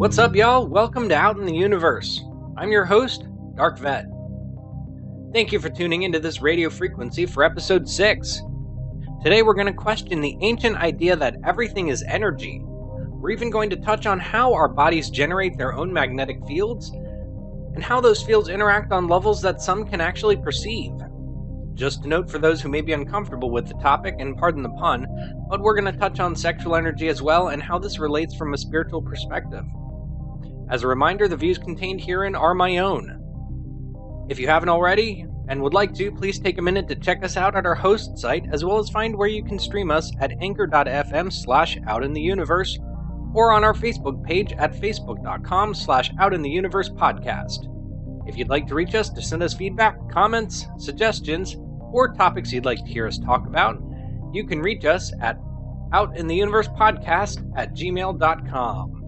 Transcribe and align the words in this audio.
What's 0.00 0.16
up, 0.16 0.34
y'all? 0.34 0.66
Welcome 0.66 1.10
to 1.10 1.14
Out 1.14 1.36
in 1.36 1.44
the 1.44 1.54
Universe. 1.54 2.24
I'm 2.56 2.72
your 2.72 2.86
host, 2.86 3.28
Dark 3.54 3.78
Vet. 3.78 4.06
Thank 5.34 5.52
you 5.52 5.60
for 5.60 5.68
tuning 5.68 6.04
into 6.04 6.18
this 6.18 6.40
radio 6.40 6.70
frequency 6.70 7.26
for 7.26 7.44
episode 7.44 7.86
6. 7.86 8.40
Today 9.22 9.42
we're 9.42 9.52
going 9.52 9.66
to 9.66 9.74
question 9.74 10.22
the 10.22 10.38
ancient 10.40 10.78
idea 10.78 11.16
that 11.16 11.36
everything 11.44 11.88
is 11.88 12.02
energy. 12.08 12.62
We're 12.64 13.32
even 13.32 13.50
going 13.50 13.68
to 13.68 13.76
touch 13.76 14.06
on 14.06 14.18
how 14.18 14.54
our 14.54 14.68
bodies 14.68 15.10
generate 15.10 15.58
their 15.58 15.74
own 15.74 15.92
magnetic 15.92 16.38
fields 16.46 16.90
and 17.74 17.84
how 17.84 18.00
those 18.00 18.22
fields 18.22 18.48
interact 18.48 18.92
on 18.92 19.06
levels 19.06 19.42
that 19.42 19.60
some 19.60 19.84
can 19.84 20.00
actually 20.00 20.38
perceive. 20.38 20.92
Just 21.74 22.06
a 22.06 22.08
note 22.08 22.30
for 22.30 22.38
those 22.38 22.62
who 22.62 22.70
may 22.70 22.80
be 22.80 22.94
uncomfortable 22.94 23.50
with 23.50 23.68
the 23.68 23.74
topic, 23.74 24.14
and 24.18 24.38
pardon 24.38 24.62
the 24.62 24.70
pun, 24.70 25.06
but 25.50 25.60
we're 25.60 25.78
going 25.78 25.92
to 25.92 26.00
touch 26.00 26.20
on 26.20 26.34
sexual 26.34 26.74
energy 26.74 27.08
as 27.08 27.20
well 27.20 27.48
and 27.48 27.62
how 27.62 27.78
this 27.78 27.98
relates 27.98 28.34
from 28.34 28.54
a 28.54 28.58
spiritual 28.58 29.02
perspective. 29.02 29.66
As 30.70 30.84
a 30.84 30.88
reminder, 30.88 31.26
the 31.26 31.36
views 31.36 31.58
contained 31.58 32.00
herein 32.00 32.36
are 32.36 32.54
my 32.54 32.78
own. 32.78 34.26
If 34.28 34.38
you 34.38 34.46
haven't 34.46 34.68
already 34.68 35.26
and 35.48 35.60
would 35.60 35.74
like 35.74 35.92
to, 35.94 36.12
please 36.12 36.38
take 36.38 36.58
a 36.58 36.62
minute 36.62 36.86
to 36.88 36.94
check 36.94 37.24
us 37.24 37.36
out 37.36 37.56
at 37.56 37.66
our 37.66 37.74
host 37.74 38.16
site, 38.16 38.46
as 38.52 38.64
well 38.64 38.78
as 38.78 38.88
find 38.88 39.16
where 39.16 39.28
you 39.28 39.42
can 39.42 39.58
stream 39.58 39.90
us 39.90 40.12
at 40.20 40.32
anchor.fm 40.40 41.32
slash 41.32 41.76
out 41.88 42.04
in 42.04 42.12
the 42.12 42.20
universe 42.20 42.78
or 43.34 43.50
on 43.50 43.64
our 43.64 43.74
Facebook 43.74 44.22
page 44.24 44.52
at 44.52 44.72
facebook.com 44.72 45.74
slash 45.74 46.12
out 46.20 46.32
in 46.32 46.42
the 46.42 46.50
universe 46.50 46.88
podcast. 46.88 47.66
If 48.28 48.36
you'd 48.36 48.48
like 48.48 48.68
to 48.68 48.76
reach 48.76 48.94
us 48.94 49.10
to 49.10 49.22
send 49.22 49.42
us 49.42 49.54
feedback, 49.54 49.96
comments, 50.08 50.66
suggestions, 50.78 51.56
or 51.92 52.14
topics 52.14 52.52
you'd 52.52 52.64
like 52.64 52.84
to 52.84 52.92
hear 52.92 53.08
us 53.08 53.18
talk 53.18 53.44
about, 53.48 53.82
you 54.32 54.46
can 54.46 54.60
reach 54.60 54.84
us 54.84 55.12
at 55.20 55.36
outintheuniversepodcast 55.92 57.52
at 57.56 57.74
gmail.com. 57.74 58.99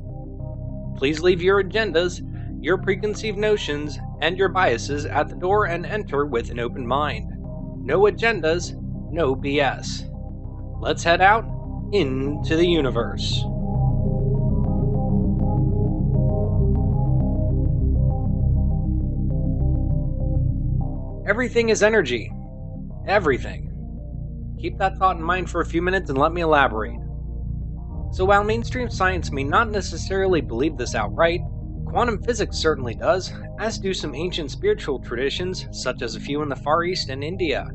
Please 0.96 1.20
leave 1.20 1.42
your 1.42 1.62
agendas, 1.62 2.20
your 2.62 2.78
preconceived 2.78 3.38
notions, 3.38 3.98
and 4.20 4.38
your 4.38 4.48
biases 4.48 5.04
at 5.04 5.28
the 5.28 5.34
door 5.34 5.66
and 5.66 5.84
enter 5.84 6.24
with 6.26 6.50
an 6.50 6.60
open 6.60 6.86
mind. 6.86 7.32
No 7.84 8.02
agendas, 8.02 8.74
no 9.10 9.34
BS. 9.34 10.08
Let's 10.80 11.02
head 11.02 11.20
out 11.20 11.44
into 11.92 12.56
the 12.56 12.66
universe. 12.66 13.44
Everything 21.26 21.68
is 21.68 21.82
energy. 21.82 22.32
Everything. 23.06 23.68
Keep 24.60 24.78
that 24.78 24.96
thought 24.98 25.16
in 25.16 25.22
mind 25.22 25.50
for 25.50 25.60
a 25.60 25.66
few 25.66 25.82
minutes 25.82 26.10
and 26.10 26.18
let 26.18 26.32
me 26.32 26.40
elaborate. 26.40 26.98
So, 28.12 28.26
while 28.26 28.44
mainstream 28.44 28.90
science 28.90 29.32
may 29.32 29.42
not 29.42 29.70
necessarily 29.70 30.42
believe 30.42 30.76
this 30.76 30.94
outright, 30.94 31.40
quantum 31.86 32.22
physics 32.22 32.58
certainly 32.58 32.94
does, 32.94 33.32
as 33.58 33.78
do 33.78 33.94
some 33.94 34.14
ancient 34.14 34.50
spiritual 34.50 34.98
traditions, 34.98 35.66
such 35.72 36.02
as 36.02 36.14
a 36.14 36.20
few 36.20 36.42
in 36.42 36.50
the 36.50 36.56
Far 36.56 36.84
East 36.84 37.08
and 37.08 37.24
India. 37.24 37.66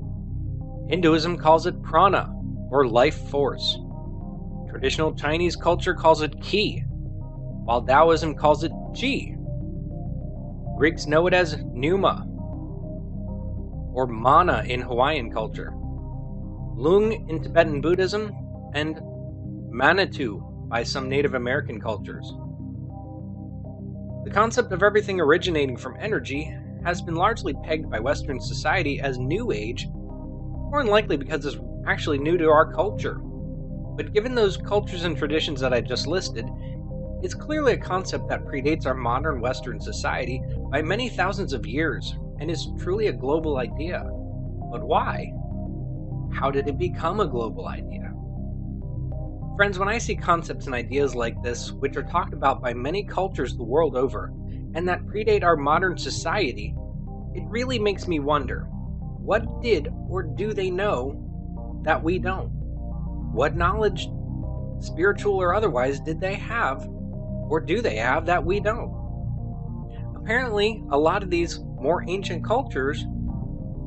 Hinduism 0.90 1.38
calls 1.38 1.66
it 1.66 1.82
prana, 1.82 2.32
or 2.70 2.88
life 2.88 3.18
force. 3.30 3.80
Traditional 4.70 5.12
Chinese 5.12 5.56
culture 5.56 5.96
calls 5.96 6.22
it 6.22 6.40
ki, 6.40 6.84
while 7.66 7.82
Taoism 7.82 8.36
calls 8.36 8.64
it 8.64 8.72
chi. 8.94 9.36
Greeks 10.78 11.08
know 11.08 11.26
it 11.26 11.34
as 11.34 11.58
pneuma, 11.74 12.28
or 13.92 14.06
mana 14.06 14.64
in 14.68 14.82
Hawaiian 14.82 15.32
culture, 15.32 15.72
lung 15.74 17.28
in 17.28 17.42
Tibetan 17.42 17.82
Buddhism, 17.82 18.32
and 18.76 19.02
Manitou 19.78 20.40
by 20.70 20.82
some 20.82 21.08
Native 21.08 21.36
American 21.36 21.80
cultures. 21.80 22.34
The 24.24 24.32
concept 24.34 24.72
of 24.72 24.82
everything 24.82 25.22
originating 25.22 25.78
from 25.78 25.96
energy 26.00 26.52
has 26.84 27.00
been 27.00 27.14
largely 27.14 27.54
pegged 27.64 27.88
by 27.88 28.00
Western 28.00 28.40
society 28.42 29.00
as 29.00 29.20
New 29.20 29.52
Age, 29.52 29.88
more 29.94 30.82
than 30.82 30.92
likely 30.92 31.16
because 31.16 31.46
it's 31.46 31.58
actually 31.86 32.18
new 32.18 32.40
to 32.40 32.50
our 32.50 32.74
culture. 32.74 33.20
But 33.96 34.14
given 34.14 34.34
those 34.34 34.58
cultures 34.58 35.04
and 35.04 35.16
traditions 35.16 35.60
that 35.62 35.74
I 35.74 35.82
just 35.82 36.08
listed, 36.08 36.50
it's 37.22 37.36
clearly 37.36 37.74
a 37.74 37.78
concept 37.78 38.30
that 38.30 38.46
predates 38.46 38.88
our 38.88 38.96
modern 38.96 39.42
Western 39.42 39.80
society 39.80 40.42
by 40.72 40.82
many 40.82 41.08
thousands 41.08 41.54
of 41.54 41.68
years 41.68 42.16
and 42.40 42.50
is 42.50 42.68
truly 42.80 43.08
a 43.08 43.14
global 43.14 43.58
idea. 43.58 44.00
But 44.72 44.84
why? 44.84 45.32
How 46.34 46.50
did 46.50 46.68
it 46.68 46.80
become 46.80 47.20
a 47.20 47.28
global 47.28 47.68
idea? 47.68 48.07
Friends, 49.58 49.80
when 49.80 49.90
I 49.90 49.98
see 49.98 50.16
concepts 50.16 50.68
and 50.68 50.76
ideas 50.76 51.16
like 51.16 51.42
this, 51.42 51.72
which 51.72 51.98
are 51.98 52.04
talked 52.04 52.32
about 52.32 52.62
by 52.62 52.76
many 52.76 53.04
cultures 53.04 53.58
the 53.58 53.64
world 53.64 53.96
over, 53.96 54.32
and 54.76 54.88
that 54.88 55.04
predate 55.08 55.44
our 55.44 55.58
modern 55.58 55.98
society, 55.98 56.76
it 57.34 57.44
really 57.48 57.80
makes 57.80 58.08
me 58.08 58.20
wonder 58.20 58.68
what 58.70 59.64
did 59.64 59.88
or 60.10 60.22
do 60.22 60.54
they 60.54 60.70
know 60.70 61.82
that 61.84 62.04
we 62.04 62.20
don't? 62.20 62.50
What 63.34 63.58
knowledge, 63.58 64.08
spiritual 64.80 65.42
or 65.42 65.56
otherwise, 65.56 66.00
did 66.02 66.22
they 66.22 66.36
have 66.36 66.88
or 67.50 67.60
do 67.60 67.82
they 67.82 67.96
have 67.96 68.28
that 68.28 68.46
we 68.46 68.60
don't? 68.60 68.94
Apparently, 70.16 70.84
a 70.92 70.98
lot 71.00 71.24
of 71.24 71.32
these 71.32 71.60
more 71.82 72.04
ancient 72.08 72.46
cultures 72.46 73.08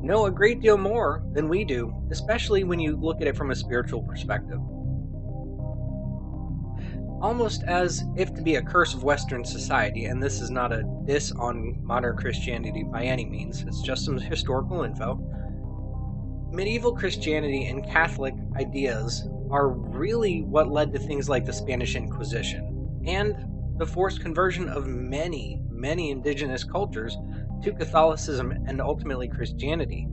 know 0.03 0.25
a 0.25 0.31
great 0.31 0.59
deal 0.59 0.77
more 0.77 1.23
than 1.31 1.47
we 1.47 1.63
do, 1.63 1.93
especially 2.11 2.65
when 2.65 2.81
you 2.81 2.97
look 2.97 3.21
at 3.21 3.27
it 3.27 3.37
from 3.37 3.51
a 3.51 3.55
spiritual 3.55 4.03
perspective. 4.03 4.59
Almost 7.21 7.63
as 7.63 8.03
if 8.15 8.33
to 8.33 8.41
be 8.41 8.55
a 8.55 8.63
curse 8.63 8.95
of 8.95 9.03
Western 9.03 9.45
society, 9.45 10.05
and 10.05 10.21
this 10.21 10.41
is 10.41 10.49
not 10.49 10.73
a 10.73 10.83
diss 11.05 11.31
on 11.31 11.77
modern 11.83 12.17
Christianity 12.17 12.83
by 12.83 13.03
any 13.03 13.25
means, 13.25 13.61
it's 13.61 13.81
just 13.81 14.05
some 14.05 14.17
historical 14.17 14.81
info. 14.81 15.19
Medieval 16.51 16.95
Christianity 16.95 17.67
and 17.67 17.85
Catholic 17.85 18.33
ideas 18.59 19.29
are 19.51 19.69
really 19.69 20.41
what 20.41 20.71
led 20.71 20.91
to 20.93 20.99
things 20.99 21.29
like 21.29 21.45
the 21.45 21.53
Spanish 21.53 21.95
Inquisition 21.95 23.03
and 23.05 23.35
the 23.77 23.85
forced 23.85 24.19
conversion 24.21 24.67
of 24.67 24.87
many, 24.87 25.61
many 25.69 26.09
indigenous 26.09 26.63
cultures 26.63 27.17
to 27.63 27.71
Catholicism 27.71 28.51
and 28.67 28.81
ultimately 28.81 29.27
Christianity. 29.27 30.07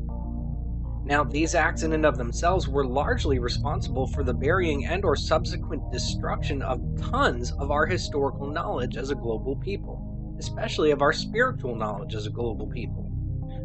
Now, 1.09 1.25
these 1.25 1.55
acts 1.55 1.85
in 1.85 1.95
and 1.95 2.05
of 2.05 2.19
themselves 2.19 2.69
were 2.69 2.85
largely 2.85 3.39
responsible 3.39 4.07
for 4.09 4.23
the 4.23 4.35
burying 4.35 4.85
and 4.85 5.07
or 5.07 5.17
subsequent 5.17 5.91
destruction 5.91 6.61
of 6.61 6.83
tons 7.01 7.51
of 7.53 7.71
our 7.71 7.87
historical 7.87 8.47
knowledge 8.47 8.99
as 8.99 9.09
a 9.09 9.15
global 9.15 9.57
people, 9.57 10.37
especially 10.39 10.91
of 10.91 11.01
our 11.01 11.15
spiritual 11.15 11.75
knowledge 11.77 12.15
as 12.15 12.27
a 12.27 12.31
global 12.31 12.67
people. 12.67 13.11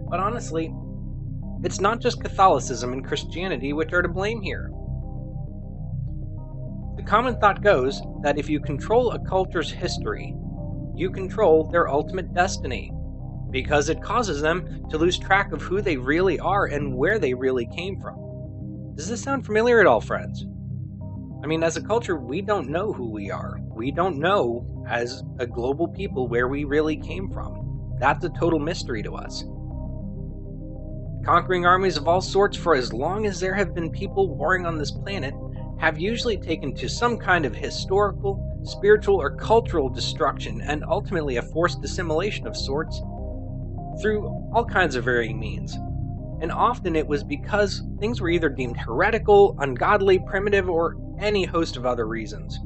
But 0.10 0.22
honestly, 0.22 0.74
it's 1.66 1.82
not 1.82 2.00
just 2.00 2.22
Catholicism 2.22 2.94
and 2.94 3.06
Christianity 3.06 3.74
which 3.74 3.92
are 3.92 4.02
to 4.02 4.08
blame 4.08 4.42
here. 4.42 4.72
The 6.96 7.04
common 7.04 7.36
thought 7.36 7.62
goes 7.62 8.02
that 8.22 8.38
if 8.38 8.50
you 8.50 8.62
control 8.62 9.12
a 9.12 9.20
culture's 9.20 9.70
history, 9.70 10.34
you 10.96 11.12
control 11.12 11.70
their 11.70 11.90
ultimate 11.90 12.34
destiny 12.34 12.94
because 13.54 13.88
it 13.88 14.02
causes 14.02 14.42
them 14.42 14.84
to 14.90 14.98
lose 14.98 15.18
track 15.18 15.54
of 15.54 15.62
who 15.62 15.80
they 15.80 15.96
really 15.96 16.40
are 16.40 16.66
and 16.66 16.98
where 16.98 17.20
they 17.20 17.36
really 17.36 17.68
came 17.68 18.02
from. 18.02 18.16
Does 18.96 19.08
this 19.08 19.22
sound 19.22 19.46
familiar 19.46 19.80
at 19.80 19.86
all, 19.86 20.02
friends? 20.02 20.46
I 21.44 21.48
mean, 21.48 21.62
as 21.62 21.78
a 21.78 21.82
culture, 21.82 22.18
we 22.18 22.42
don't 22.42 22.70
know 22.70 22.92
who 22.92 23.12
we 23.12 23.30
are. 23.30 23.60
We 23.70 23.92
don't 23.92 24.18
know, 24.18 24.84
as 24.90 25.24
a 25.38 25.46
global 25.46 25.88
people, 25.88 26.28
where 26.28 26.48
we 26.48 26.64
really 26.64 26.98
came 26.98 27.30
from. 27.30 27.96
That's 28.00 28.26
a 28.26 28.30
total 28.30 28.60
mystery 28.60 29.04
to 29.04 29.14
us. 29.14 29.44
Conquering 31.24 31.66
armies 31.66 31.96
of 31.96 32.08
all 32.08 32.22
sorts 32.22 32.58
for 32.58 32.76
as 32.76 32.92
long 32.92 33.28
as 33.28 33.40
there 33.40 33.54
have 33.54 33.76
been 33.76 33.92
people 33.92 34.36
warring 34.36 34.66
on 34.66 34.80
this 34.80 34.92
planet 34.92 35.34
have 35.80 36.00
usually 36.00 36.38
taken 36.38 36.74
to 36.76 36.90
some 36.90 37.18
kind 37.18 37.46
of 37.46 37.56
historical, 37.56 38.62
spiritual, 38.64 39.22
or 39.22 39.36
cultural 39.36 39.90
destruction 39.90 40.62
and 40.62 40.84
ultimately 40.86 41.38
a 41.38 41.42
forced 41.42 41.84
assimilation 41.84 42.48
of 42.48 42.58
sorts 42.58 43.02
through 44.02 44.28
all 44.54 44.66
kinds 44.66 44.96
of 44.96 45.06
varying 45.06 45.40
means. 45.40 45.76
And 46.42 46.52
often 46.52 46.96
it 46.96 47.08
was 47.08 47.24
because 47.24 47.84
things 48.00 48.20
were 48.20 48.30
either 48.30 48.50
deemed 48.50 48.78
heretical, 48.78 49.56
ungodly, 49.60 50.20
primitive, 50.20 50.70
or 50.70 50.98
any 51.20 51.46
host 51.46 51.78
of 51.78 51.86
other 51.86 52.08
reasons. 52.08 52.60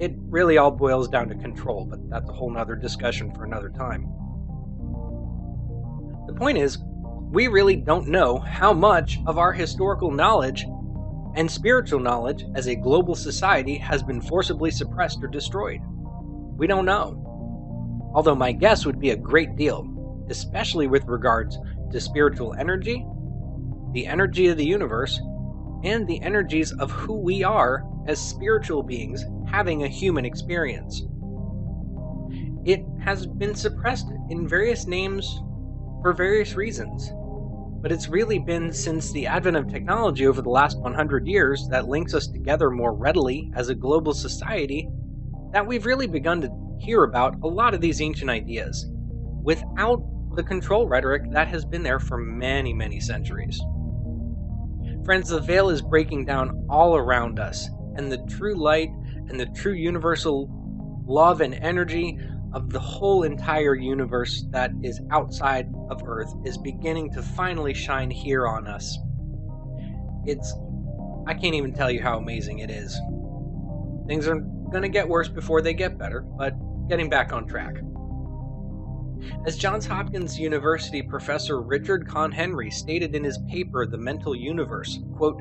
It 0.00 0.14
really 0.28 0.58
all 0.58 0.72
boils 0.72 1.08
down 1.08 1.28
to 1.28 1.36
control, 1.36 1.84
but 1.84 2.10
that's 2.10 2.28
a 2.28 2.32
whole 2.32 2.50
nother 2.50 2.74
discussion 2.74 3.32
for 3.32 3.44
another 3.44 3.70
time. 3.70 4.02
The 6.26 6.34
point 6.34 6.58
is, 6.58 6.78
we 7.30 7.46
really 7.46 7.76
don't 7.76 8.08
know 8.08 8.38
how 8.38 8.72
much 8.72 9.20
of 9.26 9.38
our 9.38 9.52
historical 9.52 10.10
knowledge 10.10 10.64
and 11.36 11.50
spiritual 11.50 12.00
knowledge 12.00 12.44
as 12.54 12.66
a 12.66 12.74
global 12.74 13.14
society 13.14 13.76
has 13.76 14.02
been 14.02 14.20
forcibly 14.20 14.70
suppressed 14.70 15.22
or 15.22 15.28
destroyed. 15.28 15.80
We 16.56 16.66
don't 16.66 16.84
know. 16.84 17.20
Although 18.14 18.36
my 18.36 18.52
guess 18.52 18.86
would 18.86 19.00
be 19.00 19.10
a 19.10 19.16
great 19.16 19.56
deal, 19.56 19.82
especially 20.30 20.86
with 20.86 21.04
regards 21.06 21.58
to 21.92 22.00
spiritual 22.00 22.54
energy, 22.54 23.06
the 23.92 24.06
energy 24.06 24.48
of 24.48 24.56
the 24.56 24.66
universe, 24.66 25.20
and 25.84 26.06
the 26.06 26.20
energies 26.22 26.72
of 26.72 26.90
who 26.90 27.14
we 27.20 27.42
are 27.44 27.84
as 28.06 28.20
spiritual 28.20 28.82
beings 28.82 29.24
having 29.46 29.82
a 29.82 29.88
human 29.88 30.24
experience. 30.24 31.02
it 32.64 32.84
has 33.00 33.26
been 33.26 33.54
suppressed 33.54 34.08
in 34.30 34.48
various 34.48 34.86
names 34.86 35.42
for 36.02 36.12
various 36.12 36.54
reasons. 36.54 37.12
But 37.82 37.92
it's 37.92 38.08
really 38.08 38.38
been 38.38 38.72
since 38.72 39.12
the 39.12 39.26
advent 39.26 39.56
of 39.58 39.68
technology 39.68 40.26
over 40.26 40.40
the 40.40 40.48
last 40.50 40.78
100 40.80 41.26
years 41.26 41.68
that 41.68 41.88
links 41.88 42.14
us 42.14 42.26
together 42.26 42.70
more 42.70 42.94
readily 42.94 43.50
as 43.54 43.68
a 43.68 43.74
global 43.74 44.14
society 44.14 44.88
that 45.52 45.66
we've 45.66 45.84
really 45.86 46.06
begun 46.06 46.40
to 46.40 46.50
hear 46.78 47.04
about 47.04 47.36
a 47.42 47.46
lot 47.46 47.74
of 47.74 47.80
these 47.82 48.00
ancient 48.00 48.30
ideas 48.30 48.86
without 49.42 50.02
the 50.34 50.42
control 50.42 50.86
rhetoric 50.88 51.30
that 51.32 51.48
has 51.48 51.64
been 51.64 51.82
there 51.82 52.00
for 52.00 52.18
many, 52.18 52.72
many 52.72 53.00
centuries. 53.00 53.60
Friends, 55.04 55.28
the 55.28 55.40
veil 55.40 55.68
is 55.68 55.82
breaking 55.82 56.24
down 56.24 56.66
all 56.68 56.96
around 56.96 57.38
us, 57.38 57.68
and 57.96 58.10
the 58.10 58.24
true 58.28 58.54
light 58.54 58.90
and 59.28 59.38
the 59.38 59.46
true 59.46 59.72
universal 59.72 60.48
love 61.06 61.40
and 61.40 61.54
energy 61.54 62.18
of 62.52 62.70
the 62.70 62.80
whole 62.80 63.24
entire 63.24 63.74
universe 63.74 64.46
that 64.50 64.70
is 64.82 65.00
outside 65.10 65.68
of 65.90 66.02
Earth 66.06 66.32
is 66.44 66.56
beginning 66.56 67.12
to 67.12 67.22
finally 67.22 67.74
shine 67.74 68.10
here 68.10 68.46
on 68.46 68.66
us. 68.66 68.98
It's. 70.24 70.54
I 71.26 71.34
can't 71.34 71.54
even 71.54 71.74
tell 71.74 71.90
you 71.90 72.02
how 72.02 72.18
amazing 72.18 72.60
it 72.60 72.70
is. 72.70 72.98
Things 74.06 74.28
are 74.28 74.40
gonna 74.72 74.88
get 74.88 75.08
worse 75.08 75.28
before 75.28 75.62
they 75.62 75.74
get 75.74 75.98
better, 75.98 76.20
but 76.20 76.54
getting 76.88 77.08
back 77.08 77.32
on 77.32 77.46
track. 77.46 77.76
As 79.46 79.56
Johns 79.56 79.86
Hopkins 79.86 80.38
University 80.38 81.02
professor 81.02 81.60
Richard 81.60 82.08
Conn 82.08 82.32
Henry 82.32 82.70
stated 82.70 83.14
in 83.14 83.24
his 83.24 83.38
paper 83.50 83.86
The 83.86 83.98
Mental 83.98 84.34
Universe, 84.34 84.98
quote, 85.16 85.40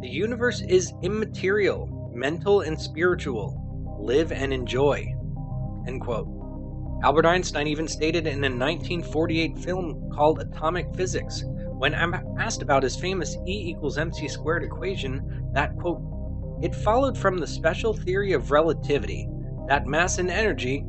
"The 0.00 0.08
universe 0.08 0.60
is 0.60 0.92
immaterial, 1.02 2.10
mental 2.14 2.60
and 2.60 2.78
spiritual. 2.80 3.96
Live 3.98 4.32
and 4.32 4.52
enjoy." 4.52 5.14
End 5.86 6.00
quote. 6.00 6.28
Albert 7.02 7.26
Einstein 7.26 7.66
even 7.66 7.86
stated 7.86 8.26
in 8.26 8.44
a 8.44 8.50
1948 8.50 9.58
film 9.58 10.10
called 10.12 10.40
Atomic 10.40 10.94
Physics, 10.94 11.44
when 11.78 11.94
asked 11.94 12.60
about 12.60 12.82
his 12.82 12.96
famous 12.96 13.36
E 13.46 13.70
equals 13.70 13.98
mc 13.98 14.26
squared 14.28 14.64
equation, 14.64 15.50
that, 15.54 15.76
quote, 15.76 16.02
it 16.60 16.74
followed 16.74 17.16
from 17.16 17.38
the 17.38 17.46
special 17.46 17.92
theory 17.92 18.32
of 18.32 18.50
relativity 18.50 19.28
that 19.68 19.86
mass 19.86 20.18
and 20.18 20.30
energy 20.30 20.84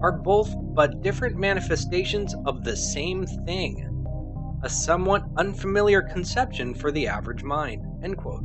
are 0.00 0.12
both 0.12 0.54
but 0.74 1.02
different 1.02 1.36
manifestations 1.36 2.34
of 2.46 2.64
the 2.64 2.76
same 2.76 3.26
thing, 3.26 3.86
a 4.62 4.68
somewhat 4.68 5.24
unfamiliar 5.36 6.02
conception 6.02 6.74
for 6.74 6.90
the 6.90 7.06
average 7.06 7.42
mind, 7.42 7.84
end 8.02 8.16
quote. 8.16 8.44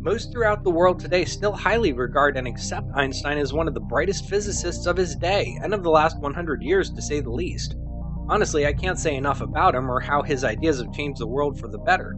Most 0.00 0.32
throughout 0.32 0.62
the 0.62 0.70
world 0.70 1.00
today 1.00 1.24
still 1.24 1.52
highly 1.52 1.92
regard 1.92 2.36
and 2.36 2.46
accept 2.46 2.86
Einstein 2.94 3.38
as 3.38 3.52
one 3.52 3.66
of 3.66 3.74
the 3.74 3.80
brightest 3.80 4.28
physicists 4.28 4.86
of 4.86 4.96
his 4.96 5.16
day, 5.16 5.58
and 5.62 5.74
of 5.74 5.82
the 5.82 5.90
last 5.90 6.20
100 6.20 6.62
years 6.62 6.90
to 6.90 7.02
say 7.02 7.20
the 7.20 7.30
least. 7.30 7.74
Honestly, 8.28 8.66
I 8.66 8.72
can't 8.72 8.98
say 8.98 9.16
enough 9.16 9.40
about 9.40 9.74
him 9.74 9.90
or 9.90 10.00
how 10.00 10.22
his 10.22 10.44
ideas 10.44 10.80
have 10.80 10.92
changed 10.92 11.20
the 11.20 11.26
world 11.26 11.58
for 11.58 11.68
the 11.68 11.78
better. 11.78 12.16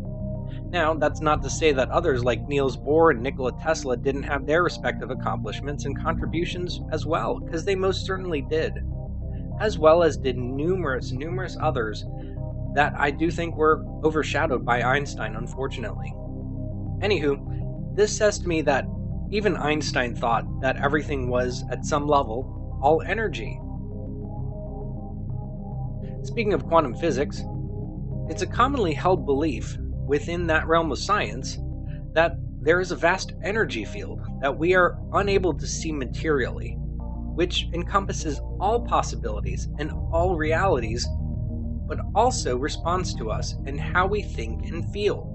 Now, 0.71 0.95
that's 0.95 1.21
not 1.21 1.43
to 1.43 1.51
say 1.51 1.73
that 1.73 1.91
others 1.91 2.25
like 2.25 2.47
Niels 2.47 2.77
Bohr 2.77 3.11
and 3.11 3.23
Nikola 3.23 3.53
Tesla 3.61 3.97
didn't 3.97 4.25
have 4.25 4.47
their 4.47 4.63
respective 4.63 5.11
accomplishments 5.11 5.85
and 5.85 5.99
contributions 5.99 6.81
as 6.93 7.07
well, 7.07 7.39
because 7.41 7.65
they 7.65 7.75
most 7.75 8.05
certainly 8.05 8.43
did. 8.43 8.75
As 9.61 9.79
well 9.79 10.03
as 10.03 10.17
did 10.17 10.37
numerous, 10.37 11.11
numerous 11.11 11.57
others 11.61 12.05
that 12.75 12.93
I 12.97 13.11
do 13.11 13.31
think 13.31 13.57
were 13.57 13.85
overshadowed 14.05 14.65
by 14.65 14.83
Einstein, 14.83 15.37
unfortunately. 15.37 16.13
Anywho, 17.01 17.97
this 17.97 18.17
says 18.17 18.39
to 18.41 18.49
me 18.49 18.61
that 18.63 18.87
even 19.31 19.57
Einstein 19.57 20.15
thought 20.15 20.45
that 20.61 20.77
everything 20.77 21.29
was, 21.29 21.65
at 21.71 21.85
some 21.85 22.07
level, 22.07 22.79
all 22.83 23.03
energy. 23.03 23.61
Speaking 26.23 26.53
of 26.53 26.67
quantum 26.67 26.95
physics, 26.95 27.43
it's 28.29 28.43
a 28.43 28.47
commonly 28.47 28.93
held 28.95 29.27
belief 29.27 29.79
within 30.09 30.47
that 30.47 30.67
realm 30.67 30.91
of 30.91 30.99
science 30.99 31.59
that 32.15 32.39
there 32.61 32.81
is 32.81 32.91
a 32.91 32.97
vast 32.97 33.35
energy 33.45 33.85
field 33.85 34.21
that 34.41 34.59
we 34.59 34.75
are 34.75 34.99
unable 35.13 35.55
to 35.55 35.67
see 35.67 35.93
materially, 35.93 36.77
which 37.35 37.69
encompasses 37.73 38.41
all 38.59 38.81
possibilities 38.81 39.69
and 39.79 39.93
all 40.11 40.37
realities, 40.37 41.07
but 41.87 42.01
also 42.15 42.57
responds 42.57 43.15
to 43.15 43.31
us 43.31 43.55
and 43.67 43.79
how 43.79 44.07
we 44.07 44.23
think 44.23 44.67
and 44.67 44.91
feel. 44.93 45.35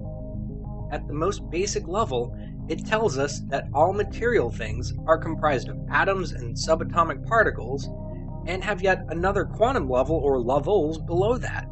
At 0.91 1.07
the 1.07 1.13
most 1.13 1.49
basic 1.49 1.87
level, 1.87 2.35
it 2.67 2.85
tells 2.85 3.17
us 3.17 3.39
that 3.47 3.67
all 3.73 3.93
material 3.93 4.51
things 4.51 4.93
are 5.07 5.17
comprised 5.17 5.69
of 5.69 5.79
atoms 5.89 6.33
and 6.33 6.55
subatomic 6.55 7.25
particles 7.27 7.89
and 8.45 8.63
have 8.63 8.81
yet 8.81 9.05
another 9.09 9.45
quantum 9.45 9.89
level 9.89 10.17
or 10.17 10.39
levels 10.39 10.99
below 10.99 11.37
that. 11.37 11.67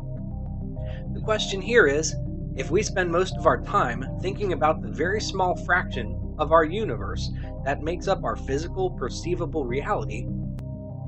The 1.14 1.22
question 1.22 1.62
here 1.62 1.88
is 1.88 2.16
if 2.56 2.70
we 2.70 2.84
spend 2.84 3.12
most 3.12 3.36
of 3.38 3.48
our 3.48 3.62
time 3.62 4.06
thinking 4.22 4.54
about 4.54 4.82
the 4.82 4.90
very 4.90 5.22
small 5.22 5.56
fraction 5.66 6.36
of 6.38 6.52
our 6.52 6.66
universe 6.66 7.32
that 7.66 7.82
makes 7.82 8.08
up 8.08 8.24
our 8.24 8.36
physical, 8.36 8.92
perceivable 8.92 9.66
reality, 9.66 10.28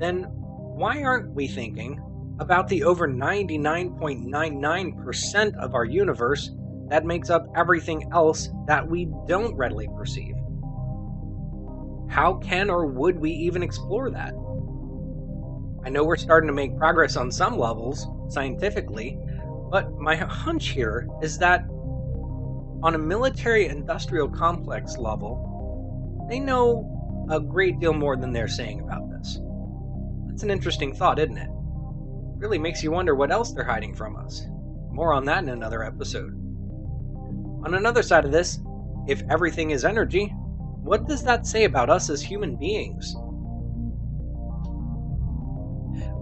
then 0.00 0.24
why 0.24 1.02
aren't 1.02 1.32
we 1.34 1.46
thinking 1.46 2.00
about 2.40 2.66
the 2.68 2.82
over 2.82 3.06
99.99% 3.06 5.56
of 5.56 5.74
our 5.74 5.84
universe 5.84 6.50
that 6.88 7.04
makes 7.04 7.30
up 7.30 7.46
everything 7.56 8.10
else 8.12 8.50
that 8.66 8.86
we 8.86 9.06
don't 9.26 9.56
readily 9.56 9.88
perceive. 9.96 10.34
How 12.08 12.34
can 12.34 12.70
or 12.70 12.86
would 12.86 13.18
we 13.18 13.30
even 13.30 13.62
explore 13.62 14.10
that? 14.10 14.34
I 15.84 15.90
know 15.90 16.04
we're 16.04 16.16
starting 16.16 16.48
to 16.48 16.54
make 16.54 16.76
progress 16.76 17.16
on 17.16 17.30
some 17.30 17.58
levels, 17.58 18.06
scientifically, 18.28 19.18
but 19.74 19.98
my 19.98 20.14
hunch 20.14 20.68
here 20.68 21.08
is 21.20 21.36
that 21.36 21.64
on 22.84 22.94
a 22.94 22.98
military 22.98 23.66
industrial 23.66 24.28
complex 24.28 24.96
level, 24.96 26.28
they 26.30 26.38
know 26.38 27.26
a 27.28 27.40
great 27.40 27.80
deal 27.80 27.92
more 27.92 28.16
than 28.16 28.32
they're 28.32 28.46
saying 28.46 28.82
about 28.82 29.10
this. 29.10 29.40
That's 30.28 30.44
an 30.44 30.52
interesting 30.52 30.94
thought, 30.94 31.18
isn't 31.18 31.36
it? 31.36 31.48
Really 32.36 32.56
makes 32.56 32.84
you 32.84 32.92
wonder 32.92 33.16
what 33.16 33.32
else 33.32 33.50
they're 33.50 33.64
hiding 33.64 33.96
from 33.96 34.14
us. 34.14 34.46
More 34.92 35.12
on 35.12 35.24
that 35.24 35.42
in 35.42 35.48
another 35.48 35.82
episode. 35.82 36.34
On 37.66 37.74
another 37.74 38.04
side 38.04 38.24
of 38.24 38.30
this, 38.30 38.60
if 39.08 39.24
everything 39.28 39.72
is 39.72 39.84
energy, 39.84 40.26
what 40.84 41.08
does 41.08 41.24
that 41.24 41.48
say 41.48 41.64
about 41.64 41.90
us 41.90 42.10
as 42.10 42.22
human 42.22 42.54
beings? 42.54 43.12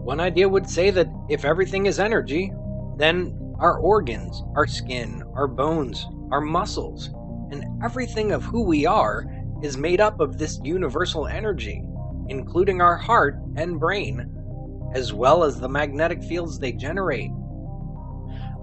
One 0.06 0.20
idea 0.20 0.48
would 0.48 0.70
say 0.70 0.88
that 0.88 1.08
if 1.28 1.44
everything 1.44 1.84
is 1.84 2.00
energy, 2.00 2.50
then 2.96 3.41
our 3.62 3.78
organs, 3.78 4.42
our 4.56 4.66
skin, 4.66 5.22
our 5.36 5.46
bones, 5.46 6.08
our 6.32 6.40
muscles, 6.40 7.10
and 7.52 7.64
everything 7.84 8.32
of 8.32 8.42
who 8.42 8.64
we 8.64 8.84
are 8.84 9.24
is 9.62 9.76
made 9.76 10.00
up 10.00 10.18
of 10.18 10.36
this 10.36 10.58
universal 10.64 11.28
energy, 11.28 11.80
including 12.28 12.80
our 12.80 12.96
heart 12.96 13.38
and 13.54 13.78
brain, 13.78 14.90
as 14.94 15.12
well 15.12 15.44
as 15.44 15.60
the 15.60 15.68
magnetic 15.68 16.20
fields 16.24 16.58
they 16.58 16.72
generate. 16.72 17.30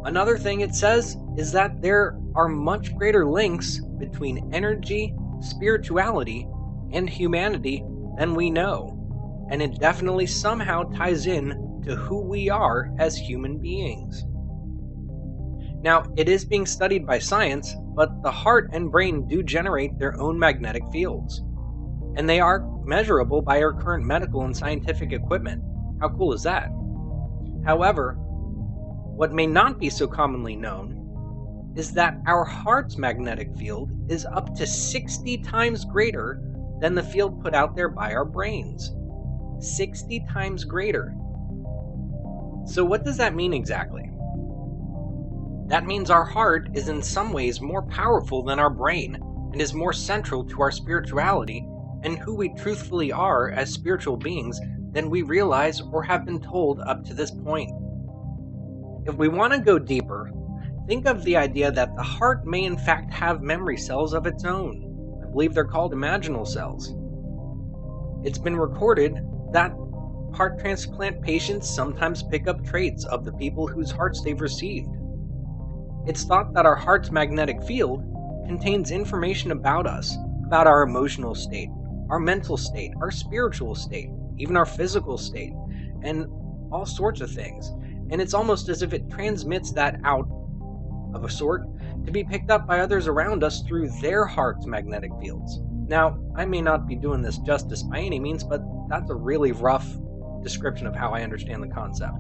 Another 0.04 0.38
thing 0.38 0.60
it 0.60 0.76
says 0.76 1.16
is 1.38 1.54
that 1.54 1.82
there 1.82 2.18
are 2.36 2.50
much 2.50 2.94
greater 2.98 3.26
links 3.26 3.80
between 4.00 4.54
energy, 4.54 5.16
spirituality, 5.40 6.46
and 6.92 7.10
humanity 7.10 7.86
than 8.18 8.36
we 8.36 8.50
know, 8.50 9.48
and 9.50 9.62
it 9.62 9.80
definitely 9.80 10.26
somehow 10.26 10.84
ties 10.84 11.26
in 11.26 11.82
to 11.86 11.96
who 11.96 12.20
we 12.20 12.50
are 12.50 12.92
as 13.00 13.16
human 13.16 13.60
beings. 13.60 14.26
Now, 15.82 16.04
it 16.18 16.28
is 16.28 16.44
being 16.44 16.66
studied 16.66 17.08
by 17.08 17.20
science, 17.20 17.76
but 17.96 18.22
the 18.22 18.32
heart 18.32 18.70
and 18.74 18.92
brain 18.92 19.28
do 19.28 19.42
generate 19.44 19.98
their 19.98 20.20
own 20.20 20.38
magnetic 20.38 20.84
fields. 20.92 21.42
And 22.16 22.28
they 22.28 22.40
are 22.40 22.68
measurable 22.84 23.42
by 23.42 23.62
our 23.62 23.74
current 23.74 24.06
medical 24.06 24.42
and 24.42 24.56
scientific 24.56 25.14
equipment. 25.14 25.64
How 26.02 26.10
cool 26.10 26.34
is 26.34 26.44
that? 26.44 26.70
However, 27.66 28.14
what 28.14 29.32
may 29.32 29.48
not 29.48 29.80
be 29.80 29.90
so 29.90 30.08
commonly 30.08 30.56
known 30.56 31.74
is 31.76 31.94
that 31.94 32.20
our 32.26 32.44
heart's 32.44 32.98
magnetic 32.98 33.56
field 33.56 33.92
is 34.10 34.26
up 34.26 34.56
to 34.56 34.66
60 34.66 35.38
times 35.40 35.86
greater 35.86 36.42
than 36.82 36.96
the 36.96 37.04
field 37.04 37.42
put 37.42 37.54
out 37.54 37.76
there 37.76 37.90
by 37.90 38.14
our 38.14 38.26
brains. 38.26 38.92
60 39.60 40.26
times 40.32 40.64
greater. 40.64 41.14
So, 42.66 42.84
what 42.86 43.04
does 43.04 43.18
that 43.18 43.36
mean 43.36 43.54
exactly? 43.54 44.09
That 45.70 45.86
means 45.86 46.10
our 46.10 46.26
heart 46.26 46.70
is 46.74 46.90
in 46.90 47.02
some 47.04 47.32
ways 47.32 47.62
more 47.62 47.84
powerful 47.84 48.44
than 48.44 48.58
our 48.58 48.72
brain 48.72 49.16
and 49.54 49.62
is 49.62 49.74
more 49.74 49.94
central 49.94 50.44
to 50.46 50.62
our 50.62 50.72
spirituality 50.72 51.64
and 52.04 52.18
who 52.18 52.36
we 52.36 52.50
truthfully 52.56 53.12
are 53.12 53.52
as 53.52 53.72
spiritual 53.72 54.18
beings 54.18 54.60
than 54.92 55.12
we 55.12 55.22
realize 55.22 55.80
or 55.80 56.02
have 56.02 56.26
been 56.26 56.42
told 56.42 56.80
up 56.80 57.06
to 57.06 57.14
this 57.14 57.30
point. 57.30 57.70
If 59.06 59.16
we 59.16 59.28
want 59.28 59.54
to 59.54 59.60
go 59.60 59.78
deeper, 59.78 60.32
think 60.88 61.06
of 61.06 61.24
the 61.24 61.38
idea 61.38 61.72
that 61.72 61.96
the 61.96 62.04
heart 62.04 62.48
may 62.48 62.64
in 62.64 62.78
fact 62.78 63.14
have 63.14 63.44
memory 63.44 63.78
cells 63.78 64.14
of 64.14 64.26
its 64.26 64.46
own. 64.46 65.22
I 65.24 65.32
believe 65.32 65.54
they're 65.54 65.66
called 65.66 65.94
imaginal 65.94 66.48
cells. 66.48 66.96
It's 68.26 68.40
been 68.40 68.56
recorded 68.56 69.20
that 69.54 69.76
heart 70.34 70.60
transplant 70.60 71.22
patients 71.22 71.70
sometimes 71.70 72.24
pick 72.24 72.48
up 72.48 72.66
traits 72.66 73.06
of 73.06 73.24
the 73.24 73.34
people 73.34 73.68
whose 73.68 73.92
hearts 73.92 74.22
they've 74.22 74.42
received. 74.42 74.90
It's 76.06 76.24
thought 76.24 76.54
that 76.54 76.66
our 76.66 76.76
heart's 76.76 77.12
magnetic 77.12 77.62
field 77.64 78.04
contains 78.48 78.92
information 78.92 79.52
about 79.52 79.86
us, 79.86 80.16
about 80.46 80.66
our 80.66 80.82
emotional 80.84 81.36
state, 81.36 81.70
our 82.10 82.20
mental 82.20 82.58
state, 82.58 82.94
our 83.02 83.12
spiritual 83.12 83.76
state, 83.76 84.10
even 84.38 84.58
our 84.58 84.66
physical 84.66 85.18
state, 85.18 85.54
and 86.02 86.26
all 86.72 86.86
sorts 86.86 87.22
of 87.22 87.30
things. 87.30 87.70
And 88.12 88.22
it's 88.22 88.34
almost 88.34 88.70
as 88.70 88.82
if 88.82 88.94
it 88.94 89.10
transmits 89.10 89.72
that 89.74 90.00
out 90.04 90.28
of 91.14 91.24
a 91.24 91.30
sort 91.30 91.66
to 92.06 92.12
be 92.12 92.24
picked 92.24 92.50
up 92.50 92.66
by 92.66 92.80
others 92.80 93.08
around 93.08 93.44
us 93.44 93.62
through 93.62 93.90
their 94.02 94.26
heart's 94.26 94.66
magnetic 94.66 95.12
fields. 95.22 95.60
Now, 95.88 96.20
I 96.36 96.46
may 96.46 96.62
not 96.62 96.88
be 96.88 96.96
doing 96.96 97.22
this 97.22 97.38
justice 97.40 97.84
by 97.84 98.00
any 98.00 98.20
means, 98.20 98.44
but 98.44 98.62
that's 98.90 99.10
a 99.10 99.16
really 99.16 99.52
rough 99.52 99.88
description 100.42 100.88
of 100.88 100.96
how 100.96 101.12
I 101.12 101.24
understand 101.24 101.62
the 101.62 101.68
concept. 101.68 102.16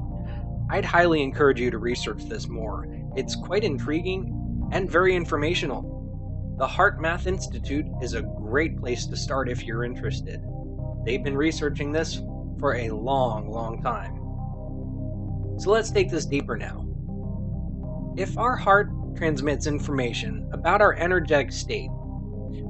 I'd 0.70 0.86
highly 0.86 1.24
encourage 1.24 1.60
you 1.60 1.72
to 1.72 1.80
research 1.80 2.26
this 2.26 2.48
more. 2.48 2.88
It's 3.20 3.36
quite 3.36 3.66
intriguing 3.66 4.70
and 4.72 4.90
very 4.90 5.14
informational. 5.14 6.56
The 6.58 6.66
HeartMath 6.66 7.28
Institute 7.28 7.86
is 8.02 8.14
a 8.14 8.22
great 8.22 8.80
place 8.80 9.06
to 9.08 9.18
start 9.18 9.50
if 9.50 9.62
you're 9.62 9.84
interested. 9.84 10.42
They've 11.06 11.22
been 11.22 11.36
researching 11.36 11.92
this 11.92 12.22
for 12.62 12.76
a 12.76 12.92
long, 12.92 13.52
long 13.52 13.82
time. 13.82 14.16
So 15.60 15.70
let's 15.70 15.92
take 15.92 16.10
this 16.10 16.26
deeper 16.26 16.56
now. 16.56 16.88
If 18.16 18.38
our 18.38 18.56
heart 18.56 18.90
transmits 19.18 19.68
information 19.68 20.50
about 20.54 20.82
our 20.82 20.94
energetic 20.94 21.52
state, 21.52 21.90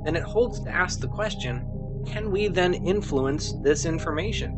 then 0.03 0.15
it 0.15 0.24
holds 0.24 0.60
to 0.62 0.72
ask 0.72 1.00
the 1.00 1.10
question 1.10 1.63
can 2.08 2.32
we 2.32 2.48
then 2.48 2.74
influence 2.74 3.53
this 3.62 3.86
information? 3.86 4.53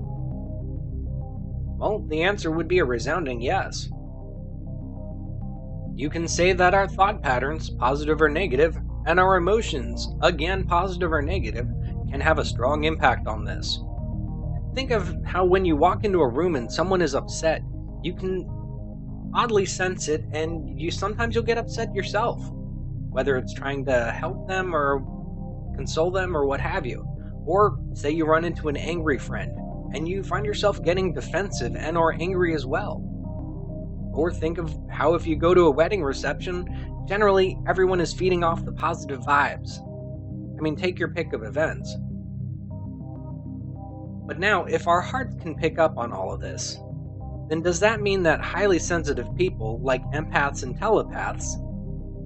Well, 1.77 2.05
the 2.07 2.23
answer 2.23 2.49
would 2.49 2.69
be 2.69 2.79
a 2.79 2.85
resounding 2.85 3.41
yes. 3.41 3.89
You 5.95 6.09
can 6.09 6.27
say 6.27 6.53
that 6.53 6.73
our 6.73 6.87
thought 6.87 7.21
patterns, 7.21 7.69
positive 7.69 8.21
or 8.21 8.29
negative, 8.29 8.77
and 9.05 9.19
our 9.19 9.35
emotions, 9.35 10.07
again 10.21 10.65
positive 10.65 11.11
or 11.11 11.21
negative, 11.21 11.67
can 12.09 12.21
have 12.21 12.39
a 12.39 12.45
strong 12.45 12.83
impact 12.85 13.27
on 13.27 13.43
this. 13.43 13.79
Think 14.73 14.91
of 14.91 15.13
how 15.25 15.45
when 15.45 15.65
you 15.65 15.75
walk 15.75 16.03
into 16.03 16.21
a 16.21 16.27
room 16.27 16.55
and 16.55 16.71
someone 16.71 17.01
is 17.01 17.15
upset, 17.15 17.61
you 18.03 18.13
can 18.13 18.47
oddly 19.33 19.65
sense 19.65 20.07
it 20.07 20.25
and 20.31 20.79
you 20.79 20.91
sometimes 20.91 21.35
you'll 21.35 21.43
get 21.43 21.57
upset 21.57 21.93
yourself, 21.93 22.41
whether 23.09 23.37
it's 23.37 23.53
trying 23.53 23.85
to 23.85 24.11
help 24.11 24.47
them 24.47 24.75
or 24.75 24.99
console 25.75 26.11
them 26.11 26.35
or 26.35 26.45
what 26.45 26.61
have 26.61 26.85
you. 26.85 27.05
Or 27.45 27.79
say 27.93 28.11
you 28.11 28.25
run 28.25 28.45
into 28.45 28.69
an 28.69 28.77
angry 28.77 29.17
friend 29.17 29.51
and 29.93 30.07
you 30.07 30.23
find 30.23 30.45
yourself 30.45 30.81
getting 30.83 31.13
defensive 31.13 31.75
and 31.75 31.97
or 31.97 32.13
angry 32.13 32.53
as 32.53 32.65
well. 32.65 33.03
Or 34.13 34.31
think 34.31 34.57
of 34.57 34.75
how 34.89 35.13
if 35.13 35.25
you 35.25 35.35
go 35.35 35.53
to 35.53 35.61
a 35.63 35.71
wedding 35.71 36.03
reception, 36.03 37.05
generally 37.07 37.57
everyone 37.67 38.01
is 38.01 38.13
feeding 38.13 38.43
off 38.43 38.65
the 38.65 38.71
positive 38.71 39.21
vibes. 39.21 39.79
I 40.57 40.61
mean, 40.61 40.75
take 40.75 40.99
your 40.99 41.09
pick 41.09 41.33
of 41.33 41.43
events. 41.43 41.95
But 44.27 44.39
now, 44.39 44.65
if 44.65 44.87
our 44.87 45.01
hearts 45.01 45.35
can 45.41 45.55
pick 45.55 45.79
up 45.79 45.97
on 45.97 46.13
all 46.13 46.31
of 46.31 46.39
this, 46.39 46.77
then 47.49 47.61
does 47.61 47.79
that 47.81 48.01
mean 48.01 48.23
that 48.23 48.39
highly 48.39 48.79
sensitive 48.79 49.35
people, 49.35 49.79
like 49.81 50.03
empaths 50.11 50.63
and 50.63 50.77
telepaths, 50.77 51.57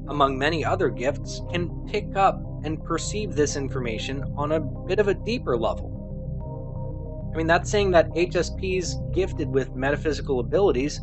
among 0.08 0.38
many 0.38 0.64
other 0.64 0.90
gifts, 0.90 1.42
can 1.52 1.70
pick 1.88 2.16
up 2.16 2.40
and 2.64 2.84
perceive 2.84 3.34
this 3.34 3.56
information 3.56 4.24
on 4.38 4.52
a 4.52 4.60
bit 4.60 5.00
of 5.00 5.08
a 5.08 5.14
deeper 5.14 5.58
level? 5.58 5.96
I 7.34 7.38
mean, 7.38 7.48
that's 7.48 7.70
saying 7.70 7.92
that 7.92 8.10
HSPs 8.12 9.14
gifted 9.14 9.50
with 9.50 9.76
metaphysical 9.76 10.40
abilities 10.40 11.02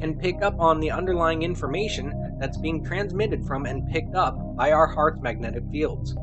can 0.00 0.18
pick 0.18 0.42
up 0.42 0.58
on 0.58 0.80
the 0.80 0.90
underlying 0.90 1.42
information 1.42 2.36
that's 2.40 2.56
being 2.56 2.84
transmitted 2.84 3.44
from 3.44 3.66
and 3.66 3.88
picked 3.90 4.14
up 4.14 4.56
by 4.56 4.72
our 4.72 4.86
heart's 4.86 5.20
magnetic 5.20 5.64
fields. 5.70 6.16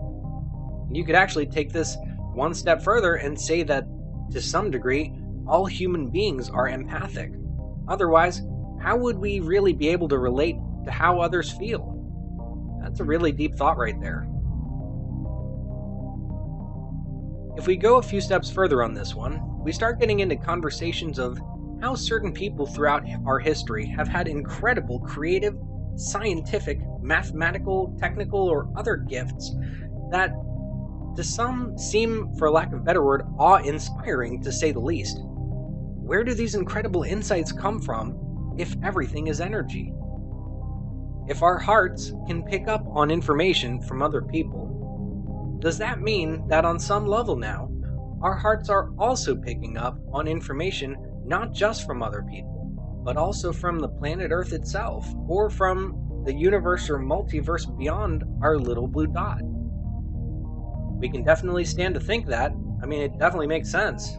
You 0.92 1.06
could 1.06 1.16
actually 1.16 1.46
take 1.46 1.72
this 1.72 1.96
one 2.34 2.54
step 2.54 2.82
further 2.82 3.16
and 3.16 3.40
say 3.40 3.64
that, 3.64 3.86
to 4.32 4.42
some 4.42 4.72
degree, 4.72 5.14
all 5.48 5.66
human 5.66 6.10
beings 6.10 6.50
are 6.50 6.68
empathic. 6.68 7.32
Otherwise, 7.88 8.42
how 8.82 8.98
would 8.98 9.18
we 9.18 9.40
really 9.40 9.74
be 9.74 9.90
able 9.90 10.08
to 10.10 10.18
relate 10.18 10.58
to 10.86 10.92
how 10.92 11.20
others 11.20 11.52
feel? 11.52 11.94
That's 12.82 13.00
a 13.00 13.04
really 13.04 13.32
deep 13.32 13.56
thought 13.56 13.78
right 13.78 14.00
there. 14.02 14.28
If 17.58 17.66
we 17.66 17.76
go 17.76 17.98
a 17.98 18.04
few 18.04 18.22
steps 18.22 18.52
further 18.52 18.84
on 18.84 18.94
this 18.94 19.16
one, 19.16 19.42
we 19.64 19.72
start 19.72 20.00
getting 20.00 20.20
into 20.20 20.36
conversations 20.36 21.18
of 21.18 21.40
how 21.82 21.96
certain 21.96 22.34
people 22.34 22.66
throughout 22.66 23.04
our 23.26 23.40
history 23.40 23.86
have 23.86 24.08
had 24.08 24.28
incredible 24.28 25.00
creative, 25.00 25.56
scientific, 25.96 26.80
mathematical, 27.02 27.96
technical, 28.00 28.48
or 28.48 28.70
other 28.76 28.98
gifts 28.98 29.56
that 30.12 30.32
to 31.16 31.24
some 31.24 31.78
seem, 31.78 32.36
for 32.38 32.52
lack 32.52 32.72
of 32.72 32.80
a 32.80 32.84
better 32.84 33.04
word, 33.04 33.24
awe 33.40 33.58
inspiring 33.58 34.42
to 34.44 34.52
say 34.52 34.72
the 34.72 34.80
least. 34.80 35.18
Where 35.20 36.24
do 36.24 36.36
these 36.36 36.54
incredible 36.54 37.04
insights 37.04 37.52
come 37.52 37.82
from 37.82 38.56
if 38.58 38.76
everything 38.84 39.28
is 39.28 39.42
energy? 39.42 39.92
If 41.28 41.42
our 41.42 41.58
hearts 41.58 42.14
can 42.28 42.44
pick 42.44 42.68
up 42.68 42.86
on 42.88 43.10
information 43.10 43.82
from 43.82 44.02
other 44.02 44.22
people, 44.22 45.58
does 45.60 45.80
that 45.80 46.02
mean 46.02 46.48
that 46.48 46.66
on 46.66 46.80
some 46.80 47.08
level 47.08 47.36
now, 47.36 47.72
our 48.22 48.36
hearts 48.36 48.70
are 48.70 48.92
also 49.00 49.36
picking 49.36 49.76
up 49.76 50.00
on 50.14 50.28
information 50.28 50.96
not 51.28 51.54
just 51.54 51.86
from 51.86 52.02
other 52.02 52.24
people, 52.24 53.02
but 53.04 53.18
also 53.18 53.52
from 53.52 53.80
the 53.80 53.90
planet 53.90 54.32
Earth 54.32 54.54
itself, 54.54 55.14
or 55.28 55.50
from 55.50 56.24
the 56.26 56.34
universe 56.34 56.90
or 56.90 56.98
multiverse 56.98 57.78
beyond 57.78 58.24
our 58.42 58.58
little 58.58 58.88
blue 58.88 59.08
dot? 59.08 59.42
We 61.00 61.10
can 61.10 61.24
definitely 61.24 61.66
stand 61.66 61.94
to 61.96 62.00
think 62.00 62.28
that. 62.28 62.54
I 62.82 62.86
mean, 62.86 63.02
it 63.02 63.20
definitely 63.20 63.48
makes 63.48 63.70
sense. 63.70 64.18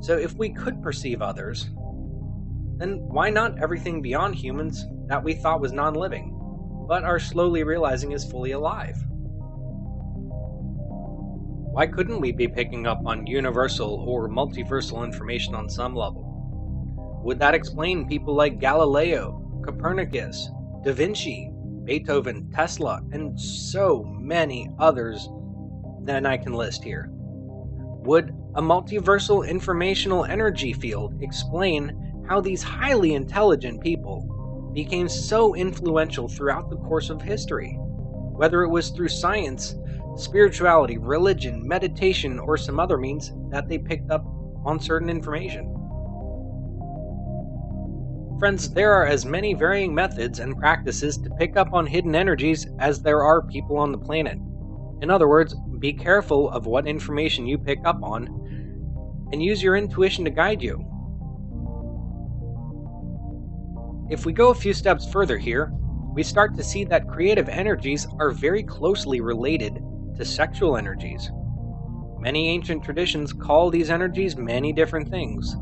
So, 0.00 0.18
if 0.18 0.34
we 0.34 0.50
could 0.50 0.82
perceive 0.82 1.22
others, 1.22 1.70
then 2.76 2.98
why 3.08 3.30
not 3.30 3.62
everything 3.62 4.02
beyond 4.02 4.34
humans 4.34 4.86
that 5.06 5.22
we 5.22 5.34
thought 5.34 5.60
was 5.60 5.72
non 5.72 5.94
living, 5.94 6.36
but 6.88 7.04
are 7.04 7.18
slowly 7.18 7.62
realizing 7.62 8.12
is 8.12 8.24
fully 8.24 8.52
alive? 8.52 8.96
Why 11.74 11.88
couldn't 11.88 12.20
we 12.20 12.30
be 12.30 12.46
picking 12.46 12.86
up 12.86 13.00
on 13.04 13.26
universal 13.26 14.04
or 14.06 14.28
multiversal 14.28 15.02
information 15.02 15.56
on 15.56 15.68
some 15.68 15.92
level? 15.92 17.20
Would 17.24 17.40
that 17.40 17.56
explain 17.56 18.06
people 18.06 18.32
like 18.32 18.60
Galileo, 18.60 19.60
Copernicus, 19.64 20.50
Da 20.84 20.92
Vinci, 20.92 21.50
Beethoven, 21.82 22.48
Tesla, 22.54 23.00
and 23.10 23.36
so 23.40 24.04
many 24.04 24.70
others 24.78 25.28
than 26.02 26.26
I 26.26 26.36
can 26.36 26.52
list 26.52 26.84
here? 26.84 27.08
Would 27.10 28.32
a 28.54 28.62
multiversal 28.62 29.44
informational 29.44 30.26
energy 30.26 30.72
field 30.72 31.20
explain 31.22 32.24
how 32.28 32.40
these 32.40 32.62
highly 32.62 33.14
intelligent 33.14 33.80
people 33.80 34.70
became 34.72 35.08
so 35.08 35.56
influential 35.56 36.28
throughout 36.28 36.70
the 36.70 36.76
course 36.76 37.10
of 37.10 37.20
history? 37.20 37.76
Whether 37.80 38.62
it 38.62 38.70
was 38.70 38.90
through 38.90 39.08
science, 39.08 39.74
spirituality, 40.16 40.98
religion, 40.98 41.66
meditation, 41.66 42.38
or 42.38 42.56
some 42.56 42.78
other 42.78 42.96
means 42.96 43.32
that 43.50 43.68
they 43.68 43.78
picked 43.78 44.10
up 44.10 44.24
on 44.64 44.80
certain 44.80 45.10
information. 45.10 45.70
Friends, 48.38 48.70
there 48.70 48.92
are 48.92 49.06
as 49.06 49.24
many 49.24 49.54
varying 49.54 49.94
methods 49.94 50.38
and 50.40 50.56
practices 50.56 51.16
to 51.18 51.30
pick 51.30 51.56
up 51.56 51.72
on 51.72 51.86
hidden 51.86 52.14
energies 52.14 52.66
as 52.78 53.00
there 53.00 53.22
are 53.22 53.42
people 53.42 53.76
on 53.76 53.92
the 53.92 53.98
planet. 53.98 54.38
In 55.02 55.10
other 55.10 55.28
words, 55.28 55.54
be 55.78 55.92
careful 55.92 56.50
of 56.50 56.66
what 56.66 56.86
information 56.86 57.46
you 57.46 57.58
pick 57.58 57.78
up 57.84 58.02
on 58.02 58.26
and 59.32 59.42
use 59.42 59.62
your 59.62 59.76
intuition 59.76 60.24
to 60.24 60.30
guide 60.30 60.62
you. 60.62 60.84
If 64.10 64.26
we 64.26 64.32
go 64.32 64.50
a 64.50 64.54
few 64.54 64.72
steps 64.72 65.10
further 65.10 65.38
here, 65.38 65.72
we 66.14 66.22
start 66.22 66.56
to 66.56 66.62
see 66.62 66.84
that 66.84 67.08
creative 67.08 67.48
energies 67.48 68.06
are 68.18 68.30
very 68.30 68.62
closely 68.62 69.20
related 69.20 69.78
to 70.16 70.24
sexual 70.24 70.76
energies. 70.76 71.30
Many 72.18 72.48
ancient 72.48 72.82
traditions 72.82 73.32
call 73.32 73.70
these 73.70 73.90
energies 73.90 74.36
many 74.36 74.72
different 74.72 75.08
things, 75.08 75.56